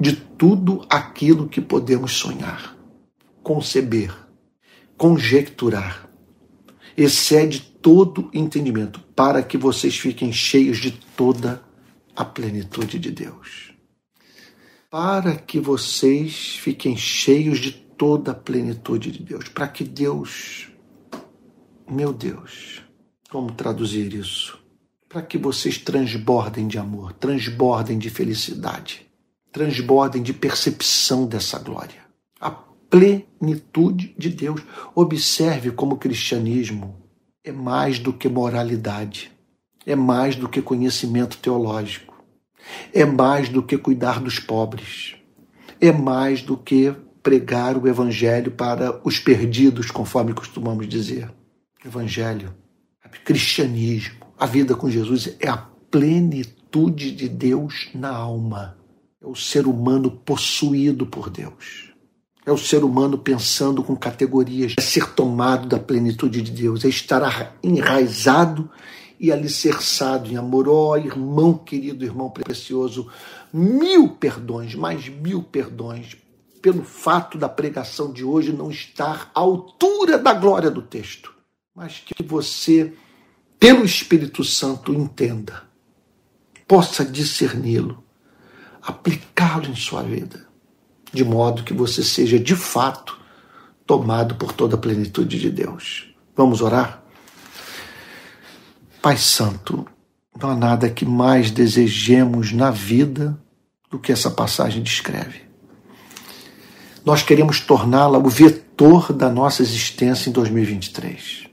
de 0.00 0.12
tudo 0.12 0.84
aquilo 0.88 1.48
que 1.48 1.60
podemos 1.60 2.12
sonhar, 2.12 2.73
conceber, 3.44 4.12
conjecturar. 4.96 6.10
Excede 6.96 7.60
todo 7.60 8.30
entendimento 8.32 8.98
para 9.14 9.42
que 9.42 9.58
vocês 9.58 9.96
fiquem 9.96 10.32
cheios 10.32 10.78
de 10.78 10.90
toda 10.90 11.62
a 12.16 12.24
plenitude 12.24 12.98
de 12.98 13.10
Deus. 13.10 13.72
Para 14.90 15.36
que 15.36 15.60
vocês 15.60 16.56
fiquem 16.56 16.96
cheios 16.96 17.58
de 17.58 17.72
toda 17.72 18.30
a 18.30 18.34
plenitude 18.34 19.10
de 19.10 19.22
Deus. 19.22 19.48
Para 19.48 19.68
que 19.68 19.84
Deus, 19.84 20.68
meu 21.88 22.12
Deus, 22.12 22.82
como 23.28 23.52
traduzir 23.52 24.14
isso? 24.14 24.58
Para 25.08 25.22
que 25.22 25.36
vocês 25.36 25.78
transbordem 25.78 26.66
de 26.66 26.78
amor, 26.78 27.12
transbordem 27.12 27.98
de 27.98 28.08
felicidade, 28.08 29.06
transbordem 29.52 30.22
de 30.22 30.32
percepção 30.32 31.26
dessa 31.26 31.58
glória. 31.58 32.02
A 32.40 32.50
plenitude 32.94 34.14
de 34.16 34.28
Deus. 34.28 34.62
Observe 34.94 35.72
como 35.72 35.96
o 35.96 35.98
cristianismo 35.98 36.94
é 37.42 37.50
mais 37.50 37.98
do 37.98 38.12
que 38.12 38.28
moralidade, 38.28 39.32
é 39.84 39.96
mais 39.96 40.36
do 40.36 40.48
que 40.48 40.62
conhecimento 40.62 41.38
teológico, 41.38 42.22
é 42.92 43.04
mais 43.04 43.48
do 43.48 43.64
que 43.64 43.76
cuidar 43.76 44.20
dos 44.20 44.38
pobres, 44.38 45.16
é 45.80 45.90
mais 45.90 46.40
do 46.40 46.56
que 46.56 46.94
pregar 47.20 47.76
o 47.76 47.88
evangelho 47.88 48.52
para 48.52 49.00
os 49.02 49.18
perdidos, 49.18 49.90
conforme 49.90 50.32
costumamos 50.32 50.88
dizer. 50.88 51.32
Evangelho, 51.84 52.54
cristianismo, 53.24 54.24
a 54.38 54.46
vida 54.46 54.76
com 54.76 54.88
Jesus 54.88 55.34
é 55.40 55.48
a 55.48 55.56
plenitude 55.56 57.10
de 57.10 57.28
Deus 57.28 57.90
na 57.92 58.10
alma. 58.10 58.78
É 59.20 59.26
o 59.26 59.34
ser 59.34 59.66
humano 59.66 60.10
possuído 60.10 61.06
por 61.06 61.28
Deus. 61.28 61.93
É 62.46 62.52
o 62.52 62.58
ser 62.58 62.84
humano 62.84 63.16
pensando 63.16 63.82
com 63.82 63.96
categorias. 63.96 64.74
É 64.76 64.80
ser 64.80 65.10
tomado 65.14 65.66
da 65.66 65.78
plenitude 65.78 66.42
de 66.42 66.50
Deus. 66.50 66.84
É 66.84 66.88
estar 66.88 67.56
enraizado 67.62 68.70
e 69.18 69.32
alicerçado 69.32 70.30
em 70.30 70.36
amor. 70.36 70.68
Ó 70.68 70.90
oh, 70.90 70.96
irmão 70.96 71.54
querido, 71.54 72.04
irmão 72.04 72.28
precioso, 72.28 73.08
mil 73.52 74.10
perdões, 74.10 74.74
mais 74.74 75.08
mil 75.08 75.42
perdões 75.42 76.16
pelo 76.60 76.82
fato 76.82 77.36
da 77.36 77.46
pregação 77.46 78.10
de 78.10 78.24
hoje 78.24 78.50
não 78.50 78.70
estar 78.70 79.30
à 79.34 79.40
altura 79.40 80.18
da 80.18 80.32
glória 80.32 80.70
do 80.70 80.80
texto, 80.80 81.34
mas 81.74 81.98
que 81.98 82.22
você, 82.22 82.94
pelo 83.60 83.84
Espírito 83.84 84.42
Santo, 84.42 84.90
entenda, 84.94 85.62
possa 86.66 87.04
discerni-lo, 87.04 88.02
aplicá-lo 88.80 89.66
em 89.66 89.76
sua 89.76 90.02
vida 90.02 90.43
de 91.14 91.24
modo 91.24 91.62
que 91.62 91.72
você 91.72 92.02
seja 92.02 92.38
de 92.38 92.56
fato 92.56 93.18
tomado 93.86 94.34
por 94.34 94.52
toda 94.52 94.74
a 94.74 94.78
plenitude 94.78 95.38
de 95.38 95.48
Deus. 95.48 96.12
Vamos 96.36 96.60
orar? 96.60 97.02
Pai 99.00 99.16
Santo, 99.16 99.86
não 100.40 100.50
há 100.50 100.56
nada 100.56 100.90
que 100.90 101.04
mais 101.04 101.50
desejemos 101.50 102.52
na 102.52 102.70
vida 102.70 103.38
do 103.90 103.98
que 103.98 104.10
essa 104.10 104.30
passagem 104.30 104.82
descreve. 104.82 105.42
Nós 107.04 107.22
queremos 107.22 107.60
torná-la 107.60 108.18
o 108.18 108.28
vetor 108.28 109.12
da 109.12 109.30
nossa 109.30 109.62
existência 109.62 110.30
em 110.30 110.32
2023. 110.32 111.44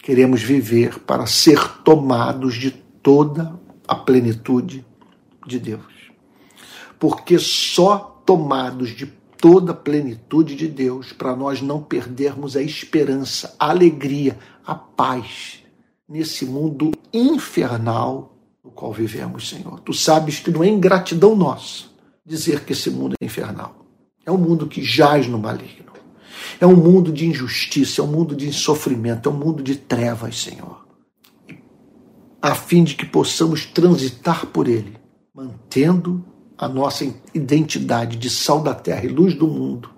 Queremos 0.00 0.40
viver 0.42 1.00
para 1.00 1.26
ser 1.26 1.60
tomados 1.84 2.54
de 2.54 2.70
toda 2.70 3.60
a 3.86 3.96
plenitude 3.96 4.86
de 5.46 5.58
Deus. 5.58 5.82
Porque 6.98 7.38
só 7.38 8.11
tomados 8.24 8.90
de 8.90 9.06
toda 9.38 9.72
a 9.72 9.74
plenitude 9.74 10.54
de 10.54 10.68
Deus, 10.68 11.12
para 11.12 11.34
nós 11.34 11.60
não 11.60 11.82
perdermos 11.82 12.56
a 12.56 12.62
esperança, 12.62 13.54
a 13.58 13.70
alegria, 13.70 14.38
a 14.64 14.74
paz 14.74 15.58
nesse 16.08 16.44
mundo 16.44 16.92
infernal 17.12 18.32
no 18.62 18.70
qual 18.70 18.92
vivemos, 18.92 19.48
Senhor. 19.48 19.80
Tu 19.80 19.92
sabes 19.92 20.38
que 20.38 20.50
não 20.50 20.62
é 20.62 20.68
ingratidão 20.68 21.34
nossa 21.34 21.86
dizer 22.24 22.64
que 22.64 22.72
esse 22.72 22.88
mundo 22.90 23.14
é 23.20 23.24
infernal. 23.24 23.84
É 24.24 24.30
um 24.30 24.38
mundo 24.38 24.68
que 24.68 24.82
jaz 24.82 25.26
no 25.26 25.38
maligno. 25.38 25.92
É 26.60 26.66
um 26.66 26.76
mundo 26.76 27.12
de 27.12 27.26
injustiça, 27.26 28.00
é 28.00 28.04
um 28.04 28.08
mundo 28.08 28.36
de 28.36 28.52
sofrimento, 28.52 29.28
é 29.28 29.32
um 29.32 29.36
mundo 29.36 29.62
de 29.62 29.74
trevas, 29.74 30.40
Senhor. 30.40 30.86
A 32.40 32.54
fim 32.54 32.84
de 32.84 32.94
que 32.94 33.04
possamos 33.04 33.66
transitar 33.66 34.46
por 34.46 34.68
ele, 34.68 34.96
mantendo 35.34 36.24
a 36.62 36.68
nossa 36.68 37.04
identidade 37.34 38.16
de 38.16 38.30
sal 38.30 38.62
da 38.62 38.72
terra 38.72 39.04
e 39.04 39.08
luz 39.08 39.34
do 39.34 39.48
mundo, 39.48 39.90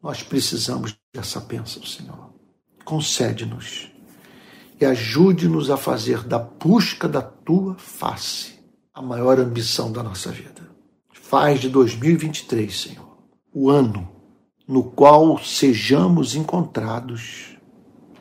nós 0.00 0.22
precisamos 0.22 0.96
dessa 1.12 1.40
bênção, 1.40 1.82
Senhor. 1.82 2.30
Concede-nos 2.84 3.90
e 4.80 4.84
ajude-nos 4.84 5.68
a 5.68 5.76
fazer 5.76 6.22
da 6.22 6.38
busca 6.38 7.08
da 7.08 7.20
tua 7.20 7.74
face 7.74 8.52
a 8.94 9.02
maior 9.02 9.40
ambição 9.40 9.90
da 9.90 10.00
nossa 10.00 10.30
vida. 10.30 10.70
Faz 11.12 11.58
de 11.58 11.68
2023, 11.68 12.80
Senhor, 12.80 13.18
o 13.52 13.68
ano 13.68 14.08
no 14.68 14.84
qual 14.84 15.40
sejamos 15.42 16.36
encontrados 16.36 17.56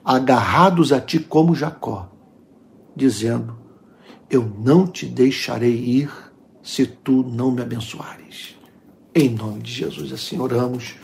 agarrados 0.03 0.91
a 0.91 0.99
ti 0.99 1.19
como 1.19 1.53
Jacó, 1.53 2.09
dizendo: 2.95 3.59
Eu 4.27 4.51
não 4.57 4.87
te 4.87 5.05
deixarei 5.05 5.75
ir 5.75 6.30
se 6.63 6.85
tu 6.85 7.23
não 7.23 7.51
me 7.51 7.61
abençoares. 7.61 8.55
Em 9.13 9.29
nome 9.29 9.61
de 9.61 9.71
Jesus, 9.71 10.11
assim 10.11 10.39
oramos, 10.39 10.95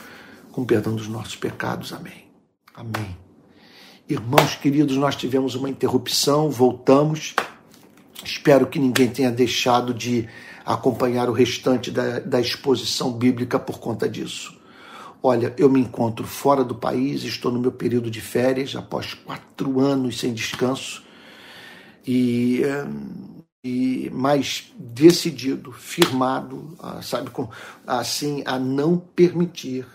com 0.51 0.63
perdão 0.63 0.95
dos 0.95 1.07
nossos 1.07 1.35
pecados. 1.35 1.91
Amém. 1.91 2.25
Amém. 2.73 3.17
Irmãos 4.07 4.55
queridos, 4.55 4.95
nós 4.95 5.15
tivemos 5.15 5.55
uma 5.55 5.69
interrupção, 5.69 6.49
voltamos. 6.49 7.35
Espero 8.23 8.67
que 8.67 8.79
ninguém 8.79 9.09
tenha 9.09 9.31
deixado 9.31 9.93
de 9.93 10.27
acompanhar 10.65 11.29
o 11.29 11.33
restante 11.33 11.91
da, 11.91 12.19
da 12.19 12.39
exposição 12.39 13.11
bíblica 13.11 13.59
por 13.59 13.79
conta 13.79 14.07
disso. 14.07 14.55
Olha, 15.21 15.53
eu 15.57 15.69
me 15.69 15.79
encontro 15.79 16.25
fora 16.25 16.63
do 16.63 16.75
país, 16.75 17.23
estou 17.23 17.51
no 17.51 17.59
meu 17.59 17.71
período 17.71 18.09
de 18.09 18.21
férias, 18.21 18.75
após 18.75 19.13
quatro 19.13 19.79
anos 19.79 20.19
sem 20.19 20.33
descanso. 20.33 21.03
E. 22.05 22.61
E 23.63 24.09
mais 24.11 24.71
decidido, 24.77 25.71
firmado, 25.71 26.75
ah, 26.79 27.01
sabe, 27.01 27.31
assim, 27.85 28.43
a 28.45 28.57
não 28.57 28.97
permitir 28.97 29.85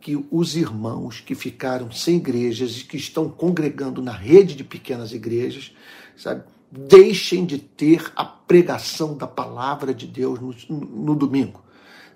que 0.00 0.16
os 0.30 0.56
irmãos 0.56 1.20
que 1.20 1.34
ficaram 1.34 1.92
sem 1.92 2.16
igrejas 2.16 2.78
e 2.78 2.84
que 2.84 2.96
estão 2.96 3.28
congregando 3.28 4.02
na 4.02 4.12
rede 4.12 4.56
de 4.56 4.64
pequenas 4.64 5.12
igrejas, 5.12 5.72
sabe, 6.16 6.42
deixem 6.70 7.46
de 7.46 7.58
ter 7.58 8.10
a 8.16 8.24
pregação 8.24 9.16
da 9.16 9.28
palavra 9.28 9.94
de 9.94 10.06
Deus 10.06 10.40
no, 10.40 10.54
no 10.68 11.14
domingo. 11.14 11.62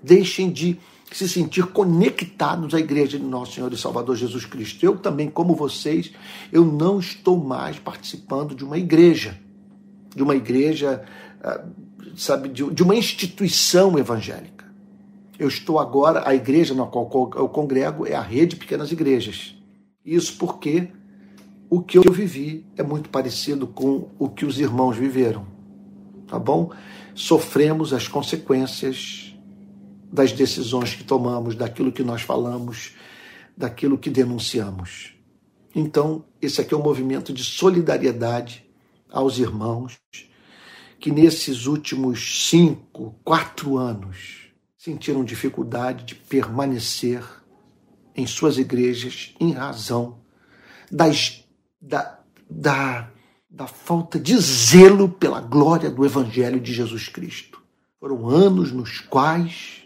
Deixem 0.02 0.50
de 0.50 0.78
se 1.12 1.28
sentir 1.28 1.66
conectados 1.66 2.74
à 2.74 2.80
igreja 2.80 3.18
de 3.18 3.24
nosso 3.24 3.52
Senhor 3.52 3.72
e 3.72 3.76
Salvador 3.76 4.16
Jesus 4.16 4.44
Cristo. 4.44 4.84
Eu 4.84 4.96
também, 4.96 5.30
como 5.30 5.54
vocês, 5.54 6.10
eu 6.52 6.64
não 6.64 6.98
estou 6.98 7.38
mais 7.42 7.78
participando 7.78 8.54
de 8.54 8.64
uma 8.64 8.76
igreja 8.76 9.40
de 10.16 10.22
uma 10.22 10.34
igreja, 10.34 11.04
ah, 11.44 11.62
sabe, 12.16 12.48
de 12.48 12.82
uma 12.82 12.96
instituição 12.96 13.98
evangélica. 13.98 14.64
Eu 15.38 15.48
estou 15.48 15.78
agora, 15.78 16.26
a 16.26 16.34
igreja 16.34 16.74
na 16.74 16.86
qual 16.86 17.30
eu 17.36 17.48
congrego 17.48 18.06
é 18.06 18.14
a 18.14 18.22
rede 18.22 18.56
Pequenas 18.56 18.90
Igrejas. 18.90 19.54
Isso 20.02 20.38
porque 20.38 20.88
o 21.68 21.82
que 21.82 21.98
eu 21.98 22.10
vivi 22.10 22.64
é 22.76 22.82
muito 22.82 23.10
parecido 23.10 23.66
com 23.66 24.08
o 24.18 24.28
que 24.30 24.46
os 24.46 24.58
irmãos 24.58 24.96
viveram. 24.96 25.46
Tá 26.26 26.38
bom? 26.38 26.70
Sofremos 27.14 27.92
as 27.92 28.08
consequências 28.08 29.36
das 30.10 30.32
decisões 30.32 30.94
que 30.94 31.04
tomamos, 31.04 31.54
daquilo 31.54 31.92
que 31.92 32.02
nós 32.02 32.22
falamos, 32.22 32.94
daquilo 33.54 33.98
que 33.98 34.08
denunciamos. 34.08 35.14
Então, 35.74 36.24
esse 36.40 36.62
aqui 36.62 36.72
é 36.72 36.76
um 36.76 36.82
movimento 36.82 37.34
de 37.34 37.44
solidariedade 37.44 38.65
aos 39.16 39.38
irmãos 39.38 39.98
que 41.00 41.10
nesses 41.10 41.66
últimos 41.66 42.48
cinco, 42.50 43.18
quatro 43.24 43.78
anos 43.78 44.50
sentiram 44.76 45.24
dificuldade 45.24 46.04
de 46.04 46.14
permanecer 46.14 47.24
em 48.14 48.26
suas 48.26 48.58
igrejas 48.58 49.34
em 49.40 49.52
razão 49.52 50.18
das, 50.90 51.44
da, 51.80 52.20
da, 52.48 53.10
da 53.48 53.66
falta 53.66 54.20
de 54.20 54.36
zelo 54.38 55.08
pela 55.08 55.40
glória 55.40 55.90
do 55.90 56.04
Evangelho 56.04 56.60
de 56.60 56.74
Jesus 56.74 57.08
Cristo. 57.08 57.62
Foram 57.98 58.28
anos 58.28 58.70
nos 58.70 59.00
quais 59.00 59.82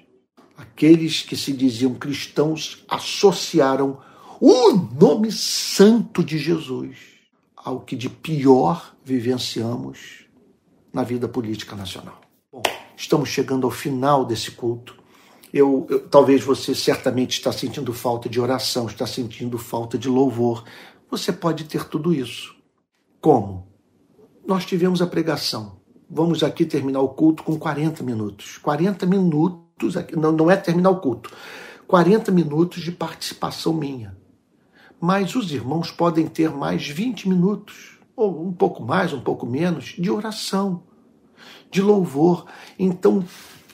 aqueles 0.57 1.23
que 1.23 1.37
se 1.37 1.53
diziam 1.53 1.95
cristãos 1.95 2.85
associaram 2.89 4.01
o 4.41 4.73
nome 4.73 5.31
santo 5.31 6.25
de 6.25 6.37
Jesus 6.37 7.10
ao 7.65 7.81
que 7.81 7.97
de 7.97 8.09
pior 8.09 8.95
vivenciamos 9.05 10.27
na 10.93 11.03
vida 11.03 11.29
política 11.29 11.77
nacional. 11.77 12.21
Bom, 12.53 12.63
estamos 12.97 13.29
chegando 13.29 13.67
ao 13.67 13.71
final 13.71 14.25
desse 14.25 14.51
culto. 14.51 14.99
Eu, 15.53 15.87
eu, 15.91 16.09
talvez 16.09 16.43
você 16.43 16.75
certamente 16.75 17.33
está 17.33 17.53
sentindo 17.53 17.93
falta 17.93 18.29
de 18.29 18.41
oração, 18.41 18.87
está 18.87 19.07
sentindo 19.07 19.59
falta 19.59 19.99
de 19.99 20.09
louvor. 20.09 20.65
Você 21.11 21.33
pode 21.33 21.65
ter 21.65 21.85
tudo 21.85 22.15
isso. 22.15 22.55
Como? 23.21 23.69
Nós 24.47 24.65
tivemos 24.65 25.03
a 25.03 25.07
pregação 25.07 25.81
vamos 26.11 26.43
aqui 26.43 26.67
terminar 26.67 27.01
o 27.01 27.11
culto 27.11 27.45
com 27.45 27.57
40 27.57 28.03
minutos. 28.03 28.59
40 28.59 29.07
minutos, 29.07 29.95
não, 30.17 30.33
não 30.33 30.51
é 30.51 30.57
terminar 30.57 30.91
o 30.91 31.01
culto. 31.01 31.31
40 31.87 32.33
minutos 32.33 32.83
de 32.83 32.91
participação 32.91 33.73
minha. 33.73 34.19
Mas 35.01 35.35
os 35.35 35.51
irmãos 35.53 35.91
podem 35.91 36.27
ter 36.27 36.51
mais 36.51 36.87
20 36.87 37.29
minutos, 37.29 37.99
ou 38.15 38.47
um 38.47 38.53
pouco 38.53 38.85
mais, 38.85 39.13
um 39.13 39.21
pouco 39.21 39.47
menos, 39.47 39.95
de 39.99 40.11
oração, 40.11 40.83
de 41.71 41.81
louvor. 41.81 42.45
Então, 42.79 43.25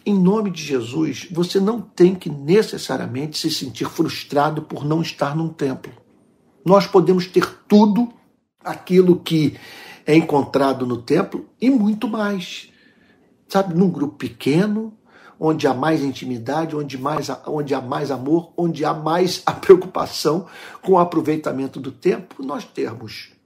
em 0.05 0.15
nome 0.15 0.51
de 0.53 0.63
Jesus, 0.63 1.27
você 1.33 1.59
não 1.59 1.81
tem 1.81 2.15
que 2.15 2.31
necessariamente 2.31 3.37
se 3.37 3.51
sentir 3.51 3.89
frustrado 3.89 4.63
por 4.63 4.85
não 4.85 5.03
estar 5.03 5.35
num 5.35 5.49
templo. 5.49 5.93
Nós 6.65 6.87
podemos 6.87 7.27
ter 7.27 7.45
tudo 7.67 8.13
aquilo 8.63 9.19
que 9.19 9.57
é 10.07 10.15
encontrado 10.15 10.87
no 10.87 11.03
templo 11.03 11.49
e 11.61 11.69
muito 11.69 12.07
mais. 12.07 12.71
Sabe, 13.49 13.75
num 13.75 13.91
grupo 13.91 14.17
pequeno, 14.17 14.97
onde 15.39 15.67
há 15.67 15.75
mais 15.75 16.03
intimidade, 16.03 16.75
onde, 16.75 16.99
mais, 16.99 17.29
onde 17.47 17.75
há 17.75 17.81
mais 17.81 18.11
amor, 18.11 18.53
onde 18.57 18.85
há 18.85 18.95
mais 18.95 19.43
a 19.45 19.53
preocupação 19.53 20.47
com 20.83 20.93
o 20.93 20.99
aproveitamento 20.99 21.79
do 21.79 21.93
tempo, 21.93 22.43
nós 22.43 22.65
termos 22.65 23.37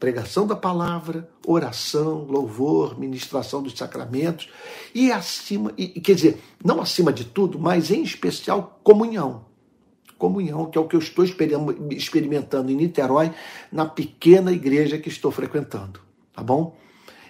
pregação 0.00 0.46
da 0.46 0.56
palavra, 0.56 1.28
oração, 1.46 2.24
louvor, 2.24 2.98
ministração 2.98 3.62
dos 3.62 3.76
sacramentos 3.76 4.48
e 4.94 5.12
acima, 5.12 5.72
e, 5.76 6.00
quer 6.00 6.14
dizer, 6.14 6.42
não 6.64 6.80
acima 6.80 7.12
de 7.12 7.24
tudo, 7.24 7.58
mas 7.58 7.90
em 7.90 8.02
especial 8.02 8.80
comunhão. 8.82 9.44
Comunhão, 10.16 10.66
que 10.66 10.78
é 10.78 10.80
o 10.80 10.88
que 10.88 10.96
eu 10.96 11.00
estou 11.00 11.24
experimentando 11.24 12.70
em 12.70 12.76
Niterói, 12.76 13.32
na 13.70 13.84
pequena 13.86 14.50
igreja 14.52 14.98
que 14.98 15.08
estou 15.08 15.30
frequentando, 15.30 16.00
tá 16.32 16.42
bom? 16.42 16.76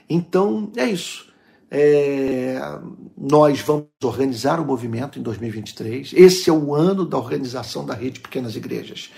Então, 0.09 0.71
é 0.77 0.87
isso. 0.87 1.30
É, 1.71 2.59
nós 3.17 3.61
vamos 3.61 3.87
organizar 4.03 4.59
o 4.59 4.65
movimento 4.65 5.19
em 5.19 5.23
2023. 5.23 6.13
Esse 6.17 6.51
é 6.51 6.53
o 6.53 6.75
ano 6.75 7.05
da 7.05 7.17
organização 7.17 7.87
da 7.87 7.95
rede 7.95 8.19
Pequenas 8.19 8.57
Igrejas. 8.57 9.13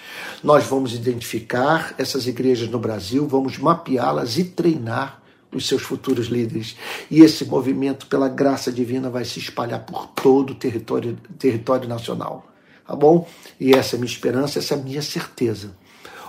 Nós 0.45 0.65
vamos 0.65 0.93
identificar 0.93 1.95
essas 1.97 2.27
igrejas 2.27 2.69
no 2.69 2.79
Brasil, 2.79 3.27
vamos 3.27 3.57
mapeá-las 3.57 4.37
e 4.37 4.45
treinar 4.45 5.23
os 5.55 5.67
seus 5.67 5.83
futuros 5.83 6.27
líderes. 6.27 6.77
E 7.11 7.21
esse 7.21 7.45
movimento, 7.47 8.07
pela 8.07 8.29
graça 8.29 8.71
divina, 8.71 9.09
vai 9.09 9.25
se 9.25 9.39
espalhar 9.39 9.81
por 9.87 10.09
todo 10.09 10.51
o 10.51 10.55
território, 10.55 11.17
território 11.39 11.89
nacional. 11.89 12.49
Tá 12.87 12.95
bom? 12.95 13.27
E 13.59 13.73
essa 13.73 13.95
é 13.95 13.97
a 13.97 14.01
minha 14.01 14.13
esperança, 14.13 14.59
essa 14.59 14.75
é 14.75 14.79
a 14.79 14.83
minha 14.83 15.01
certeza. 15.01 15.75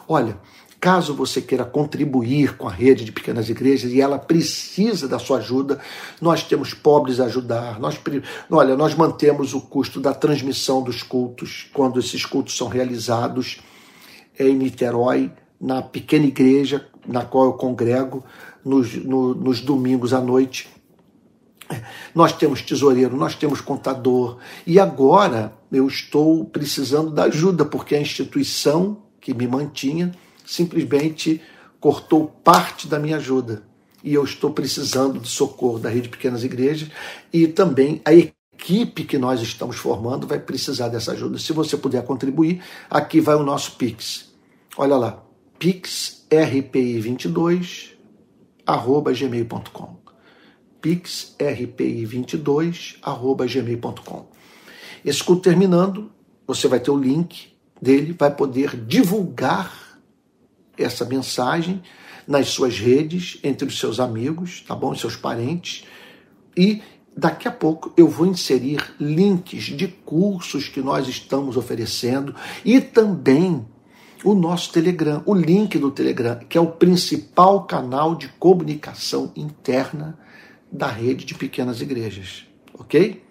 Olha, 0.07 0.37
Caso 0.83 1.13
você 1.13 1.41
queira 1.41 1.63
contribuir 1.63 2.57
com 2.57 2.67
a 2.67 2.71
rede 2.73 3.05
de 3.05 3.11
pequenas 3.13 3.47
igrejas 3.47 3.93
e 3.93 4.01
ela 4.01 4.19
precisa 4.19 5.07
da 5.07 5.17
sua 5.17 5.37
ajuda, 5.37 5.79
nós 6.19 6.43
temos 6.43 6.73
pobres 6.73 7.21
a 7.21 7.25
ajudar. 7.27 7.79
Nós, 7.79 7.97
olha, 8.51 8.75
nós 8.75 8.93
mantemos 8.93 9.53
o 9.53 9.61
custo 9.61 10.01
da 10.01 10.13
transmissão 10.13 10.83
dos 10.83 11.01
cultos 11.01 11.69
quando 11.71 12.01
esses 12.01 12.25
cultos 12.25 12.57
são 12.57 12.67
realizados 12.67 13.61
em 14.37 14.53
Niterói, 14.57 15.31
na 15.57 15.81
pequena 15.81 16.25
igreja 16.25 16.85
na 17.07 17.23
qual 17.23 17.45
eu 17.45 17.53
congrego 17.53 18.21
nos, 18.65 18.93
no, 18.93 19.33
nos 19.33 19.61
domingos 19.61 20.13
à 20.13 20.19
noite. 20.19 20.67
Nós 22.13 22.33
temos 22.33 22.61
tesoureiro, 22.61 23.15
nós 23.15 23.35
temos 23.35 23.61
contador. 23.61 24.37
E 24.67 24.77
agora 24.81 25.53
eu 25.71 25.87
estou 25.87 26.43
precisando 26.43 27.09
da 27.09 27.23
ajuda, 27.23 27.63
porque 27.63 27.95
a 27.95 28.01
instituição 28.01 28.97
que 29.21 29.33
me 29.33 29.47
mantinha 29.47 30.11
simplesmente 30.45 31.41
cortou 31.79 32.27
parte 32.43 32.87
da 32.87 32.99
minha 32.99 33.17
ajuda. 33.17 33.63
E 34.03 34.13
eu 34.13 34.23
estou 34.23 34.51
precisando 34.51 35.19
do 35.19 35.27
socorro 35.27 35.79
da 35.79 35.89
Rede 35.89 36.09
Pequenas 36.09 36.43
Igrejas 36.43 36.89
e 37.31 37.47
também 37.47 38.01
a 38.05 38.13
equipe 38.13 39.03
que 39.03 39.17
nós 39.17 39.41
estamos 39.41 39.77
formando 39.77 40.27
vai 40.27 40.39
precisar 40.39 40.89
dessa 40.89 41.13
ajuda. 41.13 41.37
Se 41.37 41.53
você 41.53 41.77
puder 41.77 42.03
contribuir, 42.05 42.61
aqui 42.89 43.19
vai 43.19 43.35
o 43.35 43.43
nosso 43.43 43.75
Pix. 43.77 44.31
Olha 44.77 44.97
lá, 44.97 45.23
pixrpi22 45.59 47.91
arroba 48.65 49.13
gmail.com 49.13 50.01
pixrpi22 50.81 52.95
arroba 53.01 53.45
gmail.com 53.45 54.25
Esse 55.05 55.23
culto 55.23 55.43
terminando, 55.43 56.11
você 56.45 56.67
vai 56.67 56.79
ter 56.79 56.91
o 56.91 56.97
link 56.97 57.53
dele, 57.81 58.13
vai 58.17 58.35
poder 58.35 58.75
divulgar 58.85 59.82
essa 60.77 61.05
mensagem 61.05 61.81
nas 62.27 62.49
suas 62.49 62.79
redes, 62.79 63.39
entre 63.43 63.67
os 63.67 63.77
seus 63.77 63.99
amigos, 63.99 64.63
tá 64.67 64.75
bom? 64.75 64.95
Seus 64.95 65.15
parentes. 65.15 65.85
E 66.55 66.81
daqui 67.15 67.47
a 67.47 67.51
pouco 67.51 67.93
eu 67.97 68.07
vou 68.07 68.25
inserir 68.25 68.93
links 68.99 69.65
de 69.65 69.87
cursos 69.87 70.67
que 70.67 70.81
nós 70.81 71.07
estamos 71.07 71.57
oferecendo 71.57 72.33
e 72.63 72.79
também 72.79 73.65
o 74.23 74.33
nosso 74.33 74.71
Telegram, 74.71 75.21
o 75.25 75.33
link 75.33 75.77
do 75.77 75.91
Telegram, 75.91 76.39
que 76.47 76.57
é 76.57 76.61
o 76.61 76.67
principal 76.67 77.65
canal 77.65 78.15
de 78.15 78.29
comunicação 78.39 79.31
interna 79.35 80.17
da 80.71 80.87
rede 80.87 81.25
de 81.25 81.35
pequenas 81.35 81.81
igrejas, 81.81 82.45
ok? 82.73 83.21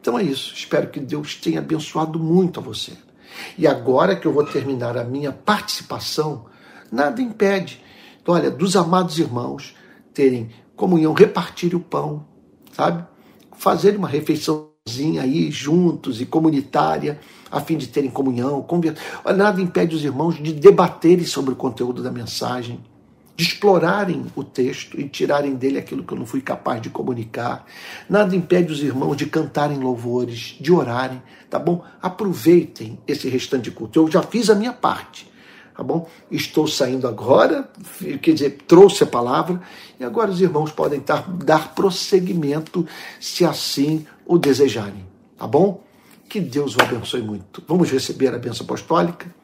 Então 0.00 0.18
é 0.18 0.24
isso. 0.24 0.52
Espero 0.54 0.88
que 0.88 0.98
Deus 0.98 1.36
tenha 1.36 1.60
abençoado 1.60 2.18
muito 2.18 2.58
a 2.58 2.62
você. 2.62 2.92
E 3.56 3.66
agora 3.66 4.16
que 4.16 4.26
eu 4.26 4.32
vou 4.32 4.44
terminar 4.44 4.98
a 4.98 5.04
minha 5.04 5.30
participação 5.30 6.46
Nada 6.90 7.22
impede, 7.22 7.80
olha, 8.26 8.50
dos 8.50 8.76
amados 8.76 9.18
irmãos 9.18 9.74
terem 10.12 10.50
comunhão, 10.76 11.12
repartir 11.12 11.74
o 11.74 11.80
pão, 11.80 12.24
sabe? 12.72 13.04
Fazer 13.52 13.96
uma 13.96 14.08
refeiçãozinha 14.08 15.22
aí 15.22 15.50
juntos 15.50 16.20
e 16.20 16.26
comunitária, 16.26 17.20
a 17.50 17.60
fim 17.60 17.76
de 17.76 17.88
terem 17.88 18.10
comunhão, 18.10 18.62
conversar. 18.62 19.00
Nada 19.36 19.60
impede 19.60 19.94
os 19.94 20.04
irmãos 20.04 20.36
de 20.36 20.52
debaterem 20.52 21.24
sobre 21.24 21.52
o 21.52 21.56
conteúdo 21.56 22.02
da 22.02 22.10
mensagem, 22.10 22.80
de 23.36 23.44
explorarem 23.44 24.26
o 24.34 24.42
texto 24.42 25.00
e 25.00 25.08
tirarem 25.08 25.54
dele 25.54 25.78
aquilo 25.78 26.02
que 26.02 26.12
eu 26.12 26.18
não 26.18 26.26
fui 26.26 26.40
capaz 26.40 26.82
de 26.82 26.90
comunicar. 26.90 27.64
Nada 28.08 28.34
impede 28.34 28.72
os 28.72 28.82
irmãos 28.82 29.16
de 29.16 29.26
cantarem 29.26 29.78
louvores, 29.78 30.56
de 30.60 30.72
orarem, 30.72 31.22
tá 31.48 31.58
bom? 31.58 31.84
Aproveitem 32.02 32.98
esse 33.06 33.28
restante 33.28 33.64
de 33.64 33.70
culto. 33.70 34.00
Eu 34.00 34.10
já 34.10 34.22
fiz 34.22 34.50
a 34.50 34.54
minha 34.54 34.72
parte 34.72 35.29
tá 35.80 35.84
bom? 35.84 36.06
Estou 36.30 36.66
saindo 36.66 37.08
agora, 37.08 37.66
quer 38.20 38.34
dizer, 38.34 38.58
trouxe 38.68 39.02
a 39.02 39.06
palavra, 39.06 39.62
e 39.98 40.04
agora 40.04 40.30
os 40.30 40.38
irmãos 40.38 40.70
podem 40.70 41.00
dar, 41.00 41.26
dar 41.26 41.74
prosseguimento 41.74 42.86
se 43.18 43.46
assim 43.46 44.06
o 44.26 44.36
desejarem, 44.36 45.06
tá 45.38 45.46
bom? 45.46 45.82
Que 46.28 46.38
Deus 46.38 46.76
o 46.76 46.82
abençoe 46.82 47.22
muito. 47.22 47.64
Vamos 47.66 47.90
receber 47.90 48.34
a 48.34 48.38
benção 48.38 48.66
apostólica 48.66 49.34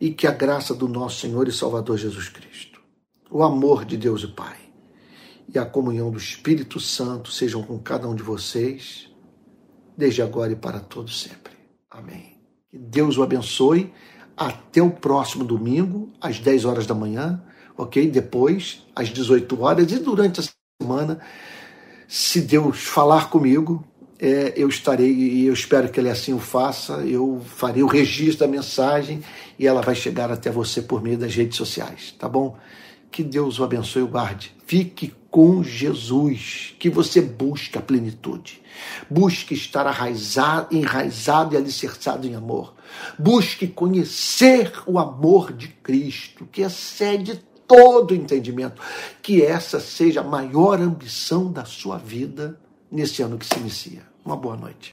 e 0.00 0.10
que 0.10 0.26
a 0.26 0.32
graça 0.32 0.74
do 0.74 0.88
nosso 0.88 1.20
Senhor 1.20 1.46
e 1.46 1.52
Salvador 1.52 1.96
Jesus 1.96 2.28
Cristo, 2.28 2.80
o 3.30 3.44
amor 3.44 3.84
de 3.84 3.96
Deus 3.96 4.24
e 4.24 4.26
Pai 4.26 4.56
e 5.54 5.56
a 5.60 5.64
comunhão 5.64 6.10
do 6.10 6.18
Espírito 6.18 6.80
Santo 6.80 7.30
sejam 7.30 7.62
com 7.62 7.78
cada 7.78 8.08
um 8.08 8.16
de 8.16 8.22
vocês, 8.24 9.08
desde 9.96 10.22
agora 10.22 10.50
e 10.50 10.56
para 10.56 10.80
todos 10.80 11.20
sempre. 11.20 11.52
Amém. 11.88 12.36
Que 12.68 12.76
Deus 12.76 13.16
o 13.16 13.22
abençoe 13.22 13.92
até 14.36 14.82
o 14.82 14.90
próximo 14.90 15.44
domingo, 15.44 16.10
às 16.20 16.38
10 16.38 16.64
horas 16.64 16.86
da 16.86 16.94
manhã, 16.94 17.42
ok? 17.76 18.08
Depois, 18.10 18.84
às 18.94 19.08
18 19.08 19.62
horas, 19.62 19.90
e 19.90 19.98
durante 19.98 20.40
a 20.40 20.44
semana, 20.82 21.20
se 22.06 22.40
Deus 22.40 22.84
falar 22.84 23.30
comigo, 23.30 23.84
é, 24.18 24.52
eu 24.56 24.68
estarei, 24.68 25.12
e 25.12 25.46
eu 25.46 25.52
espero 25.52 25.90
que 25.90 26.00
Ele 26.00 26.10
assim 26.10 26.32
o 26.32 26.38
faça, 26.38 26.94
eu 27.04 27.40
farei 27.44 27.82
o 27.82 27.86
registro 27.86 28.46
da 28.46 28.50
mensagem 28.50 29.22
e 29.58 29.66
ela 29.66 29.82
vai 29.82 29.94
chegar 29.94 30.30
até 30.30 30.50
você 30.50 30.80
por 30.82 31.02
meio 31.02 31.18
das 31.18 31.34
redes 31.34 31.56
sociais, 31.56 32.14
tá 32.18 32.28
bom? 32.28 32.56
Que 33.10 33.22
Deus 33.22 33.58
o 33.58 33.64
abençoe 33.64 34.02
e 34.02 34.04
o 34.04 34.08
guarde. 34.08 34.54
Fique 34.66 35.14
com 35.30 35.62
Jesus, 35.62 36.74
que 36.78 36.88
você 36.88 37.20
busque 37.20 37.78
a 37.78 37.82
plenitude. 37.82 38.62
Busque 39.10 39.54
estar 39.54 39.86
arraizado, 39.86 40.74
enraizado 40.74 41.54
e 41.54 41.56
alicerçado 41.56 42.26
em 42.26 42.34
amor. 42.34 42.74
Busque 43.18 43.66
conhecer 43.66 44.72
o 44.86 44.98
amor 44.98 45.52
de 45.52 45.68
Cristo, 45.68 46.46
que 46.50 46.62
excede 46.62 47.42
todo 47.66 48.14
entendimento. 48.14 48.80
Que 49.22 49.42
essa 49.42 49.80
seja 49.80 50.20
a 50.20 50.24
maior 50.24 50.80
ambição 50.80 51.50
da 51.50 51.64
sua 51.64 51.98
vida 51.98 52.58
nesse 52.90 53.22
ano 53.22 53.38
que 53.38 53.46
se 53.46 53.58
inicia. 53.58 54.02
Uma 54.24 54.36
boa 54.36 54.56
noite. 54.56 54.84